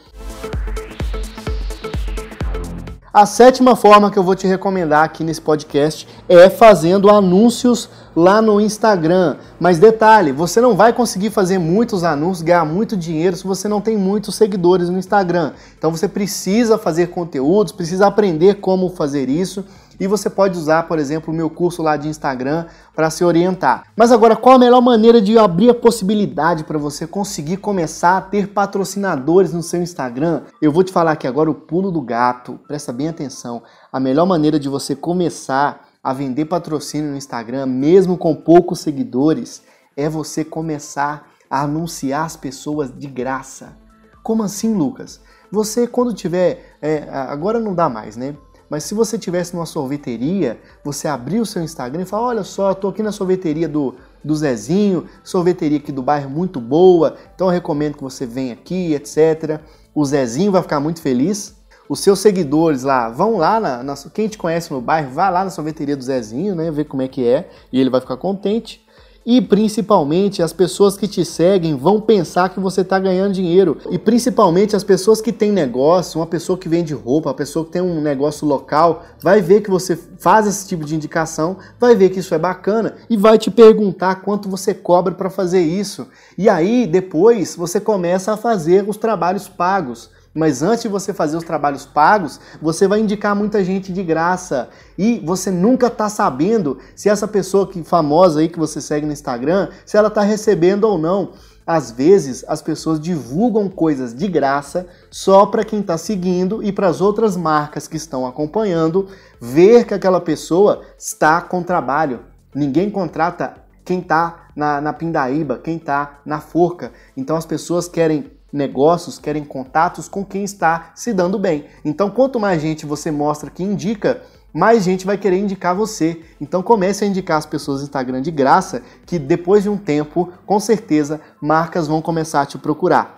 A 3.19 3.25
sétima 3.25 3.75
forma 3.75 4.11
que 4.11 4.19
eu 4.19 4.21
vou 4.21 4.35
te 4.35 4.45
recomendar 4.45 5.03
aqui 5.03 5.23
nesse 5.23 5.41
podcast 5.41 6.07
é 6.29 6.51
fazendo 6.51 7.09
anúncios 7.09 7.89
lá 8.15 8.43
no 8.43 8.61
Instagram. 8.61 9.37
Mas 9.59 9.79
detalhe, 9.79 10.31
você 10.31 10.61
não 10.61 10.75
vai 10.75 10.93
conseguir 10.93 11.31
fazer 11.31 11.57
muitos 11.57 12.03
anúncios, 12.03 12.43
ganhar 12.43 12.63
muito 12.63 12.95
dinheiro 12.95 13.35
se 13.35 13.43
você 13.43 13.67
não 13.67 13.81
tem 13.81 13.97
muitos 13.97 14.35
seguidores 14.35 14.87
no 14.87 14.99
Instagram. 14.99 15.53
Então 15.75 15.89
você 15.89 16.07
precisa 16.07 16.77
fazer 16.77 17.07
conteúdos, 17.07 17.71
precisa 17.71 18.05
aprender 18.05 18.57
como 18.61 18.87
fazer 18.87 19.29
isso 19.29 19.65
e 19.99 20.07
você 20.07 20.29
pode 20.29 20.57
usar, 20.57 20.83
por 20.83 20.99
exemplo, 20.99 21.33
o 21.33 21.35
meu 21.35 21.49
curso 21.49 21.81
lá 21.81 21.97
de 21.97 22.07
Instagram 22.07 22.65
para 22.95 23.09
se 23.09 23.23
orientar. 23.23 23.85
Mas 23.95 24.11
agora, 24.11 24.35
qual 24.35 24.55
a 24.55 24.59
melhor 24.59 24.81
maneira 24.81 25.21
de 25.21 25.37
abrir 25.37 25.69
a 25.69 25.73
possibilidade 25.73 26.63
para 26.63 26.77
você 26.77 27.07
conseguir 27.07 27.57
começar 27.57 28.17
a 28.17 28.21
ter 28.21 28.47
patrocinadores 28.47 29.53
no 29.53 29.63
seu 29.63 29.81
Instagram? 29.81 30.41
Eu 30.61 30.71
vou 30.71 30.83
te 30.83 30.91
falar 30.91 31.11
aqui 31.13 31.27
agora 31.27 31.49
o 31.49 31.55
pulo 31.55 31.91
do 31.91 32.01
gato. 32.01 32.59
Presta 32.67 32.93
bem 32.93 33.07
atenção. 33.09 33.63
A 33.91 33.99
melhor 33.99 34.25
maneira 34.25 34.59
de 34.59 34.69
você 34.69 34.95
começar 34.95 35.87
a 36.03 36.13
vender 36.13 36.45
patrocínio 36.45 37.11
no 37.11 37.17
Instagram, 37.17 37.65
mesmo 37.65 38.17
com 38.17 38.35
poucos 38.35 38.79
seguidores, 38.79 39.61
é 39.95 40.07
você 40.07 40.45
começar 40.45 41.31
a 41.49 41.63
anunciar 41.63 42.25
as 42.25 42.37
pessoas 42.37 42.91
de 42.95 43.07
graça. 43.07 43.75
Como 44.23 44.43
assim, 44.43 44.73
Lucas? 44.73 45.19
Você, 45.51 45.87
quando 45.87 46.13
tiver. 46.13 46.77
É, 46.81 47.07
agora 47.09 47.59
não 47.59 47.73
dá 47.73 47.89
mais, 47.89 48.17
né? 48.17 48.35
Mas 48.69 48.83
se 48.83 48.93
você 48.93 49.17
tivesse 49.17 49.53
numa 49.53 49.65
sorveteria, 49.65 50.59
você 50.83 51.07
abrir 51.07 51.39
o 51.39 51.45
seu 51.45 51.63
Instagram 51.63 52.01
e 52.01 52.05
falar: 52.05 52.27
Olha 52.27 52.43
só, 52.43 52.71
estou 52.71 52.89
aqui 52.89 53.01
na 53.01 53.11
sorveteria 53.11 53.67
do, 53.67 53.95
do 54.23 54.35
Zezinho, 54.35 55.05
sorveteria 55.23 55.77
aqui 55.77 55.91
do 55.91 56.01
bairro 56.01 56.29
muito 56.29 56.59
boa, 56.59 57.15
então 57.33 57.47
eu 57.47 57.53
recomendo 57.53 57.95
que 57.95 58.03
você 58.03 58.25
venha 58.25 58.53
aqui, 58.53 58.93
etc. 58.93 59.61
O 59.95 60.05
Zezinho 60.05 60.51
vai 60.51 60.61
ficar 60.61 60.79
muito 60.79 61.01
feliz. 61.01 61.55
Os 61.89 62.01
seus 62.01 62.19
seguidores 62.19 62.83
lá 62.83 63.09
vão 63.09 63.37
lá, 63.37 63.61
na, 63.61 63.81
na, 63.81 63.95
quem 64.13 64.27
te 64.27 64.37
conhece 64.37 64.71
no 64.71 64.81
bairro, 64.81 65.11
vai 65.11 65.31
lá 65.31 65.45
na 65.45 65.49
sorveteria 65.49 65.95
do 65.95 66.03
Zezinho, 66.03 66.53
né? 66.53 66.69
Ver 66.69 66.83
como 66.83 67.01
é 67.01 67.07
que 67.07 67.25
é, 67.25 67.49
e 67.71 67.79
ele 67.79 67.89
vai 67.89 68.01
ficar 68.01 68.17
contente. 68.17 68.85
E 69.29 69.41
principalmente 69.41 70.41
as 70.41 70.53
pessoas 70.53 70.95
que 70.95 71.05
te 71.05 71.25
seguem 71.25 71.75
vão 71.75 71.99
pensar 71.99 72.47
que 72.47 72.61
você 72.61 72.79
está 72.79 72.97
ganhando 72.97 73.33
dinheiro. 73.33 73.77
E 73.91 73.99
principalmente 73.99 74.73
as 74.73 74.85
pessoas 74.85 75.19
que 75.19 75.33
têm 75.33 75.51
negócio, 75.51 76.21
uma 76.21 76.25
pessoa 76.25 76.57
que 76.57 76.69
vende 76.69 76.93
roupa, 76.93 77.27
uma 77.27 77.35
pessoa 77.35 77.65
que 77.65 77.71
tem 77.71 77.81
um 77.81 77.99
negócio 77.99 78.47
local, 78.47 79.03
vai 79.21 79.41
ver 79.41 79.59
que 79.59 79.69
você 79.69 79.99
faz 80.17 80.47
esse 80.47 80.65
tipo 80.65 80.85
de 80.85 80.95
indicação, 80.95 81.57
vai 81.77 81.93
ver 81.93 82.09
que 82.09 82.19
isso 82.19 82.33
é 82.33 82.39
bacana 82.39 82.95
e 83.09 83.17
vai 83.17 83.37
te 83.37 83.51
perguntar 83.51 84.21
quanto 84.21 84.47
você 84.47 84.73
cobra 84.73 85.13
para 85.13 85.29
fazer 85.29 85.59
isso. 85.59 86.07
E 86.37 86.47
aí 86.47 86.87
depois 86.87 87.53
você 87.53 87.81
começa 87.81 88.31
a 88.31 88.37
fazer 88.37 88.87
os 88.87 88.95
trabalhos 88.95 89.49
pagos. 89.49 90.09
Mas 90.37 90.61
antes 90.61 90.83
de 90.83 90.87
você 90.87 91.11
fazer 91.15 91.35
os 91.35 91.43
trabalhos 91.43 91.83
pagos, 91.83 92.39
você 92.61 92.87
vai 92.87 92.99
indicar 92.99 93.35
muita 93.35 93.63
gente 93.63 93.91
de 93.91 94.03
graça. 94.03 94.69
E 94.95 95.19
você 95.25 95.49
nunca 95.49 95.87
está 95.87 96.07
sabendo 96.09 96.77
se 96.95 97.09
essa 97.09 97.27
pessoa 97.27 97.65
que 97.65 97.83
famosa 97.83 98.39
aí 98.39 98.47
que 98.47 98.59
você 98.59 98.79
segue 98.79 99.07
no 99.07 99.11
Instagram, 99.11 99.69
se 99.83 99.97
ela 99.97 100.09
está 100.09 100.21
recebendo 100.21 100.83
ou 100.83 100.99
não. 100.99 101.31
Às 101.65 101.89
vezes 101.89 102.45
as 102.47 102.61
pessoas 102.61 102.99
divulgam 102.99 103.67
coisas 103.67 104.13
de 104.13 104.27
graça 104.27 104.85
só 105.09 105.47
para 105.47 105.65
quem 105.65 105.79
está 105.79 105.97
seguindo 105.97 106.63
e 106.63 106.71
para 106.71 106.87
as 106.87 107.01
outras 107.01 107.35
marcas 107.35 107.87
que 107.87 107.97
estão 107.97 108.27
acompanhando 108.27 109.07
ver 109.41 109.85
que 109.85 109.93
aquela 109.95 110.21
pessoa 110.21 110.83
está 110.99 111.41
com 111.41 111.63
trabalho. 111.63 112.19
Ninguém 112.53 112.91
contrata 112.91 113.55
quem 113.83 113.99
está 113.99 114.49
na, 114.55 114.79
na 114.79 114.93
pindaíba, 114.93 115.57
quem 115.57 115.77
está 115.77 116.19
na 116.23 116.39
forca. 116.39 116.91
Então 117.17 117.35
as 117.35 117.45
pessoas 117.45 117.87
querem 117.87 118.36
negócios, 118.57 119.19
querem 119.19 119.45
contatos 119.45 120.09
com 120.09 120.25
quem 120.25 120.43
está 120.43 120.91
se 120.95 121.13
dando 121.13 121.39
bem. 121.39 121.65
Então, 121.85 122.09
quanto 122.09 122.39
mais 122.39 122.61
gente 122.61 122.85
você 122.85 123.11
mostra 123.11 123.49
que 123.49 123.63
indica, 123.63 124.21
mais 124.53 124.83
gente 124.83 125.05
vai 125.05 125.17
querer 125.17 125.37
indicar 125.37 125.75
você. 125.75 126.19
Então 126.41 126.63
comece 126.63 127.03
a 127.03 127.07
indicar 127.07 127.37
as 127.37 127.45
pessoas 127.45 127.79
no 127.79 127.83
Instagram 127.85 128.21
de 128.21 128.31
graça, 128.31 128.81
que 129.05 129.19
depois 129.19 129.61
de 129.61 129.69
um 129.69 129.77
tempo, 129.77 130.33
com 130.47 130.59
certeza, 130.59 131.21
marcas 131.39 131.87
vão 131.87 132.01
começar 132.01 132.41
a 132.41 132.45
te 132.45 132.57
procurar. 132.57 133.17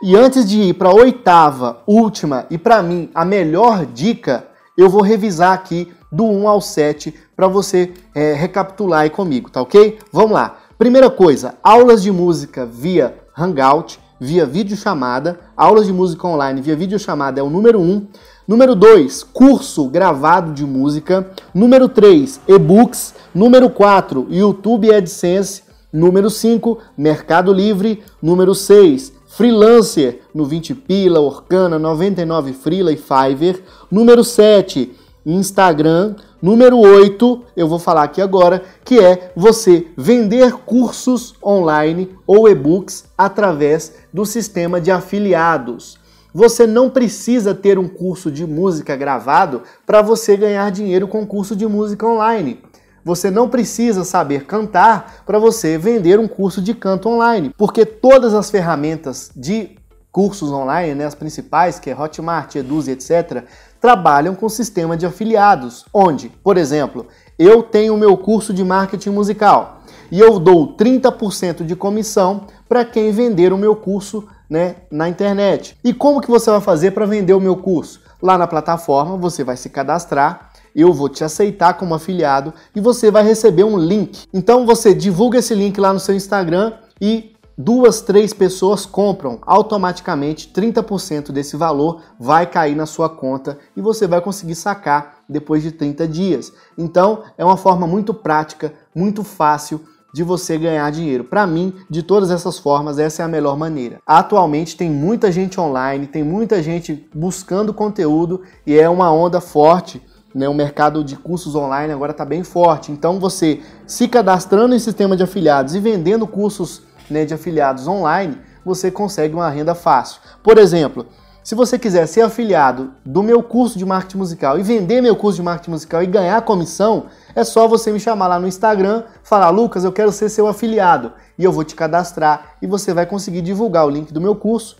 E 0.00 0.16
antes 0.16 0.48
de 0.48 0.60
ir 0.60 0.74
para 0.74 0.90
a 0.90 0.94
oitava, 0.94 1.80
última 1.86 2.46
e 2.50 2.58
para 2.58 2.82
mim 2.82 3.10
a 3.14 3.24
melhor 3.24 3.86
dica, 3.86 4.46
eu 4.76 4.88
vou 4.88 5.02
revisar 5.02 5.52
aqui 5.52 5.92
do 6.10 6.24
1 6.24 6.48
ao 6.48 6.60
7 6.60 7.14
para 7.34 7.48
você 7.48 7.92
é, 8.14 8.32
recapitular 8.34 9.00
aí 9.00 9.10
comigo, 9.10 9.50
tá 9.50 9.62
ok? 9.62 9.98
Vamos 10.12 10.32
lá. 10.32 10.58
Primeira 10.78 11.10
coisa, 11.10 11.54
aulas 11.62 12.02
de 12.02 12.10
música 12.10 12.64
via 12.64 13.14
Hangout, 13.36 13.98
via 14.18 14.46
videochamada. 14.46 15.38
Aulas 15.56 15.86
de 15.86 15.92
música 15.92 16.26
online 16.26 16.60
via 16.60 16.76
videochamada 16.76 17.40
é 17.40 17.42
o 17.42 17.50
número 17.50 17.80
1. 17.80 17.82
Um. 17.82 18.06
Número 18.48 18.74
2, 18.74 19.22
curso 19.24 19.88
gravado 19.88 20.52
de 20.52 20.64
música. 20.64 21.30
Número 21.54 21.88
3, 21.88 22.40
e-books. 22.48 23.14
Número 23.34 23.68
4, 23.68 24.26
YouTube 24.30 24.92
AdSense. 24.92 25.62
Número 25.92 26.30
5, 26.30 26.78
Mercado 26.96 27.52
Livre. 27.52 28.02
Número 28.20 28.54
6, 28.54 29.12
freelancer 29.26 30.20
no 30.34 30.44
20 30.44 30.74
pila, 30.74 31.20
Orkana, 31.20 31.78
99 31.78 32.52
Freela 32.54 32.92
e 32.92 32.96
Fiverr. 32.96 33.60
Número 33.90 34.24
7, 34.24 34.90
Instagram. 35.24 36.16
Número 36.40 36.78
8, 36.78 37.44
eu 37.56 37.68
vou 37.68 37.78
falar 37.78 38.02
aqui 38.02 38.20
agora, 38.20 38.62
que 38.84 38.98
é 38.98 39.32
você 39.36 39.86
vender 39.96 40.52
cursos 40.52 41.34
online 41.42 42.10
ou 42.26 42.48
e-books 42.48 43.04
através 43.16 43.94
do 44.12 44.26
sistema 44.26 44.80
de 44.80 44.90
afiliados. 44.90 45.98
Você 46.34 46.66
não 46.66 46.88
precisa 46.88 47.54
ter 47.54 47.78
um 47.78 47.88
curso 47.88 48.30
de 48.30 48.46
música 48.46 48.96
gravado 48.96 49.62
para 49.86 50.00
você 50.00 50.36
ganhar 50.36 50.70
dinheiro 50.70 51.06
com 51.06 51.26
curso 51.26 51.54
de 51.54 51.66
música 51.66 52.06
online. 52.06 52.60
Você 53.04 53.30
não 53.30 53.48
precisa 53.48 54.04
saber 54.04 54.46
cantar 54.46 55.22
para 55.26 55.38
você 55.38 55.76
vender 55.76 56.18
um 56.18 56.28
curso 56.28 56.62
de 56.62 56.72
canto 56.72 57.08
online, 57.08 57.52
porque 57.58 57.84
todas 57.84 58.32
as 58.32 58.50
ferramentas 58.50 59.30
de 59.34 59.76
cursos 60.12 60.52
online, 60.52 60.94
né, 60.94 61.06
as 61.06 61.14
principais, 61.14 61.78
que 61.78 61.90
é 61.90 61.98
Hotmart, 61.98 62.54
Eduze, 62.54 62.90
etc., 62.90 63.44
trabalham 63.82 64.36
com 64.36 64.48
sistema 64.48 64.96
de 64.96 65.04
afiliados, 65.04 65.84
onde, 65.92 66.28
por 66.28 66.56
exemplo, 66.56 67.08
eu 67.36 67.64
tenho 67.64 67.94
o 67.94 67.98
meu 67.98 68.16
curso 68.16 68.54
de 68.54 68.62
marketing 68.62 69.10
musical 69.10 69.82
e 70.08 70.20
eu 70.20 70.38
dou 70.38 70.76
30% 70.76 71.64
de 71.64 71.74
comissão 71.74 72.46
para 72.68 72.84
quem 72.84 73.10
vender 73.10 73.52
o 73.52 73.58
meu 73.58 73.74
curso 73.74 74.28
né, 74.48 74.76
na 74.88 75.08
internet. 75.08 75.76
E 75.82 75.92
como 75.92 76.20
que 76.20 76.30
você 76.30 76.48
vai 76.48 76.60
fazer 76.60 76.92
para 76.92 77.06
vender 77.06 77.34
o 77.34 77.40
meu 77.40 77.56
curso? 77.56 78.00
Lá 78.22 78.38
na 78.38 78.46
plataforma 78.46 79.16
você 79.16 79.42
vai 79.42 79.56
se 79.56 79.68
cadastrar, 79.68 80.52
eu 80.76 80.92
vou 80.92 81.08
te 81.08 81.24
aceitar 81.24 81.74
como 81.74 81.92
afiliado 81.92 82.54
e 82.76 82.80
você 82.80 83.10
vai 83.10 83.24
receber 83.24 83.64
um 83.64 83.76
link. 83.76 84.28
Então 84.32 84.64
você 84.64 84.94
divulga 84.94 85.40
esse 85.40 85.56
link 85.56 85.80
lá 85.80 85.92
no 85.92 85.98
seu 85.98 86.14
Instagram 86.14 86.74
e 87.00 87.31
duas, 87.56 88.00
três 88.00 88.32
pessoas 88.32 88.86
compram, 88.86 89.38
automaticamente 89.42 90.48
30% 90.48 91.32
desse 91.32 91.56
valor 91.56 92.02
vai 92.18 92.46
cair 92.46 92.74
na 92.74 92.86
sua 92.86 93.08
conta 93.08 93.58
e 93.76 93.80
você 93.80 94.06
vai 94.06 94.20
conseguir 94.20 94.54
sacar 94.54 95.22
depois 95.28 95.62
de 95.62 95.72
30 95.72 96.06
dias. 96.08 96.52
Então, 96.76 97.22
é 97.36 97.44
uma 97.44 97.56
forma 97.56 97.86
muito 97.86 98.12
prática, 98.14 98.72
muito 98.94 99.22
fácil 99.22 99.80
de 100.12 100.22
você 100.22 100.58
ganhar 100.58 100.90
dinheiro. 100.90 101.24
Para 101.24 101.46
mim, 101.46 101.72
de 101.88 102.02
todas 102.02 102.30
essas 102.30 102.58
formas, 102.58 102.98
essa 102.98 103.22
é 103.22 103.24
a 103.24 103.28
melhor 103.28 103.56
maneira. 103.56 103.98
Atualmente 104.06 104.76
tem 104.76 104.90
muita 104.90 105.32
gente 105.32 105.58
online, 105.58 106.06
tem 106.06 106.22
muita 106.22 106.62
gente 106.62 107.08
buscando 107.14 107.72
conteúdo 107.72 108.42
e 108.66 108.78
é 108.78 108.88
uma 108.88 109.10
onda 109.10 109.40
forte. 109.40 110.02
Né, 110.34 110.48
o 110.48 110.54
mercado 110.54 111.04
de 111.04 111.14
cursos 111.14 111.54
online 111.54 111.92
agora 111.92 112.12
está 112.12 112.24
bem 112.24 112.42
forte. 112.42 112.90
Então, 112.90 113.20
você 113.20 113.60
se 113.86 114.08
cadastrando 114.08 114.74
em 114.74 114.78
sistema 114.78 115.14
de 115.14 115.22
afiliados 115.22 115.74
e 115.74 115.80
vendendo 115.80 116.26
cursos 116.26 116.82
né, 117.12 117.24
de 117.24 117.34
afiliados 117.34 117.86
online, 117.86 118.38
você 118.64 118.90
consegue 118.90 119.34
uma 119.34 119.48
renda 119.48 119.74
fácil. 119.74 120.20
Por 120.42 120.58
exemplo, 120.58 121.06
se 121.42 121.56
você 121.56 121.76
quiser 121.76 122.06
ser 122.06 122.20
afiliado 122.20 122.92
do 123.04 123.20
meu 123.20 123.42
curso 123.42 123.76
de 123.76 123.84
marketing 123.84 124.18
musical 124.18 124.58
e 124.58 124.62
vender 124.62 125.00
meu 125.00 125.16
curso 125.16 125.36
de 125.36 125.42
marketing 125.42 125.72
musical 125.72 126.02
e 126.02 126.06
ganhar 126.06 126.40
comissão, 126.42 127.06
é 127.34 127.42
só 127.42 127.66
você 127.66 127.90
me 127.90 127.98
chamar 127.98 128.28
lá 128.28 128.38
no 128.38 128.46
Instagram, 128.46 129.02
falar: 129.24 129.50
Lucas, 129.50 129.82
eu 129.82 129.92
quero 129.92 130.12
ser 130.12 130.28
seu 130.28 130.46
afiliado. 130.46 131.12
E 131.36 131.42
eu 131.42 131.50
vou 131.50 131.64
te 131.64 131.74
cadastrar 131.74 132.56
e 132.62 132.66
você 132.66 132.94
vai 132.94 133.06
conseguir 133.06 133.42
divulgar 133.42 133.84
o 133.84 133.90
link 133.90 134.12
do 134.12 134.20
meu 134.20 134.36
curso 134.36 134.76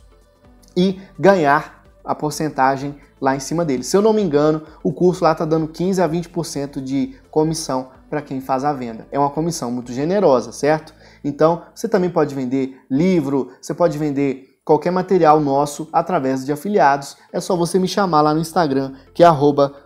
e 0.77 1.01
ganhar 1.18 1.85
a 2.05 2.14
porcentagem 2.14 2.95
lá 3.21 3.35
em 3.35 3.40
cima 3.40 3.64
dele. 3.64 3.83
Se 3.83 3.97
eu 3.97 4.03
não 4.03 4.12
me 4.12 4.23
engano, 4.23 4.62
o 4.85 4.92
curso 4.92 5.25
lá 5.25 5.33
está 5.33 5.45
dando 5.45 5.66
15 5.66 6.01
a 6.01 6.09
20% 6.09 6.81
de 6.81 7.16
comissão 7.31 7.88
para 8.09 8.23
quem 8.23 8.40
faz 8.40 8.64
a 8.64 8.73
venda. 8.73 9.07
É 9.11 9.18
uma 9.18 9.31
comissão 9.31 9.71
muito 9.71 9.92
generosa, 9.92 10.53
certo? 10.53 10.95
Então, 11.25 11.63
você 11.75 11.89
também 11.89 12.11
pode 12.11 12.35
vender 12.35 12.77
livro, 12.91 13.51
você 13.61 13.75
pode 13.75 13.99
vender 13.99 14.53
qualquer 14.65 14.93
material 14.93 15.41
nosso 15.41 15.89
através 15.93 16.45
de 16.45 16.53
afiliados. 16.53 17.17
É 17.33 17.41
só 17.41 17.57
você 17.57 17.79
me 17.79 17.89
chamar 17.89 18.21
lá 18.21 18.35
no 18.35 18.41
Instagram, 18.41 18.93
que 19.13 19.25
é 19.25 19.29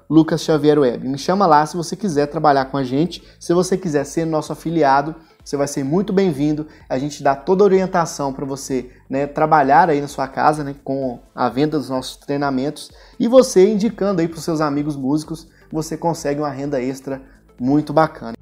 @lucasxavierweb. 0.09 1.09
Me 1.09 1.19
chama 1.19 1.47
lá 1.47 1.65
se 1.65 1.77
você 1.77 1.97
quiser 1.97 2.27
trabalhar 2.27 2.67
com 2.67 2.77
a 2.77 2.85
gente, 2.85 3.23
se 3.41 3.53
você 3.55 3.77
quiser 3.77 4.05
ser 4.05 4.25
nosso 4.25 4.53
afiliado, 4.53 5.15
você 5.45 5.57
vai 5.57 5.69
ser 5.69 5.85
muito 5.85 6.13
bem-vindo. 6.13 6.67
A 6.89 6.99
gente 6.99 7.23
dá 7.23 7.35
toda 7.35 7.63
a 7.63 7.67
orientação 7.67 8.33
para 8.33 8.45
você 8.45 8.91
né, 9.09 9.27
trabalhar 9.27 9.89
aí 9.89 10.01
na 10.01 10.09
sua 10.09 10.27
casa 10.27 10.65
né, 10.65 10.75
com 10.83 11.21
a 11.35 11.49
venda 11.49 11.79
dos 11.79 11.89
nossos 11.89 12.17
treinamentos 12.17 12.91
e 13.19 13.29
você 13.29 13.71
indicando 13.71 14.21
aí 14.21 14.29
para 14.29 14.39
os 14.39 14.45
seus 14.45 14.61
amigos 14.61 14.97
músicos, 14.97 15.47
você 15.71 15.97
consegue 15.97 16.41
uma 16.41 16.51
renda 16.51 16.83
extra 16.83 17.23
muito 17.59 17.93
bacana. 17.93 18.35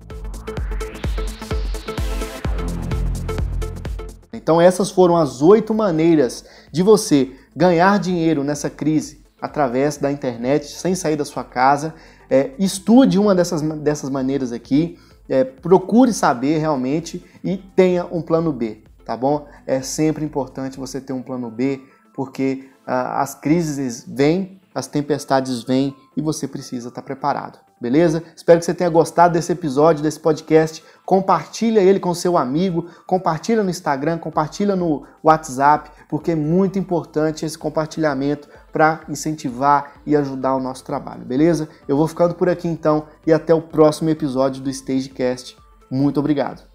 Então, 4.44 4.60
essas 4.60 4.90
foram 4.90 5.16
as 5.16 5.40
oito 5.40 5.72
maneiras 5.72 6.44
de 6.70 6.82
você 6.82 7.32
ganhar 7.56 7.98
dinheiro 7.98 8.44
nessa 8.44 8.68
crise 8.68 9.24
através 9.40 9.96
da 9.96 10.12
internet, 10.12 10.66
sem 10.66 10.94
sair 10.94 11.16
da 11.16 11.24
sua 11.24 11.42
casa. 11.42 11.94
É, 12.28 12.50
estude 12.58 13.18
uma 13.18 13.34
dessas, 13.34 13.62
dessas 13.62 14.10
maneiras 14.10 14.52
aqui, 14.52 14.98
é, 15.30 15.44
procure 15.44 16.12
saber 16.12 16.58
realmente 16.58 17.24
e 17.42 17.56
tenha 17.56 18.04
um 18.04 18.20
plano 18.20 18.52
B, 18.52 18.82
tá 19.02 19.16
bom? 19.16 19.48
É 19.66 19.80
sempre 19.80 20.22
importante 20.26 20.78
você 20.78 21.00
ter 21.00 21.14
um 21.14 21.22
plano 21.22 21.50
B, 21.50 21.80
porque 22.14 22.68
ah, 22.86 23.22
as 23.22 23.34
crises 23.34 24.04
vêm, 24.06 24.60
as 24.74 24.86
tempestades 24.86 25.62
vêm 25.62 25.96
e 26.14 26.20
você 26.20 26.46
precisa 26.46 26.88
estar 26.88 27.00
preparado 27.00 27.58
beleza? 27.84 28.22
Espero 28.34 28.58
que 28.58 28.64
você 28.64 28.72
tenha 28.72 28.88
gostado 28.88 29.34
desse 29.34 29.52
episódio, 29.52 30.02
desse 30.02 30.18
podcast. 30.18 30.82
Compartilha 31.04 31.80
ele 31.80 32.00
com 32.00 32.14
seu 32.14 32.38
amigo, 32.38 32.88
compartilha 33.06 33.62
no 33.62 33.68
Instagram, 33.68 34.16
compartilha 34.16 34.74
no 34.74 35.06
WhatsApp, 35.22 35.90
porque 36.08 36.30
é 36.30 36.34
muito 36.34 36.78
importante 36.78 37.44
esse 37.44 37.58
compartilhamento 37.58 38.48
para 38.72 39.02
incentivar 39.06 40.00
e 40.06 40.16
ajudar 40.16 40.56
o 40.56 40.60
nosso 40.60 40.82
trabalho, 40.82 41.26
beleza? 41.26 41.68
Eu 41.86 41.98
vou 41.98 42.08
ficando 42.08 42.34
por 42.34 42.48
aqui 42.48 42.66
então 42.66 43.04
e 43.26 43.34
até 43.34 43.52
o 43.52 43.60
próximo 43.60 44.08
episódio 44.08 44.62
do 44.62 44.70
StageCast. 44.70 45.58
Muito 45.90 46.18
obrigado. 46.18 46.73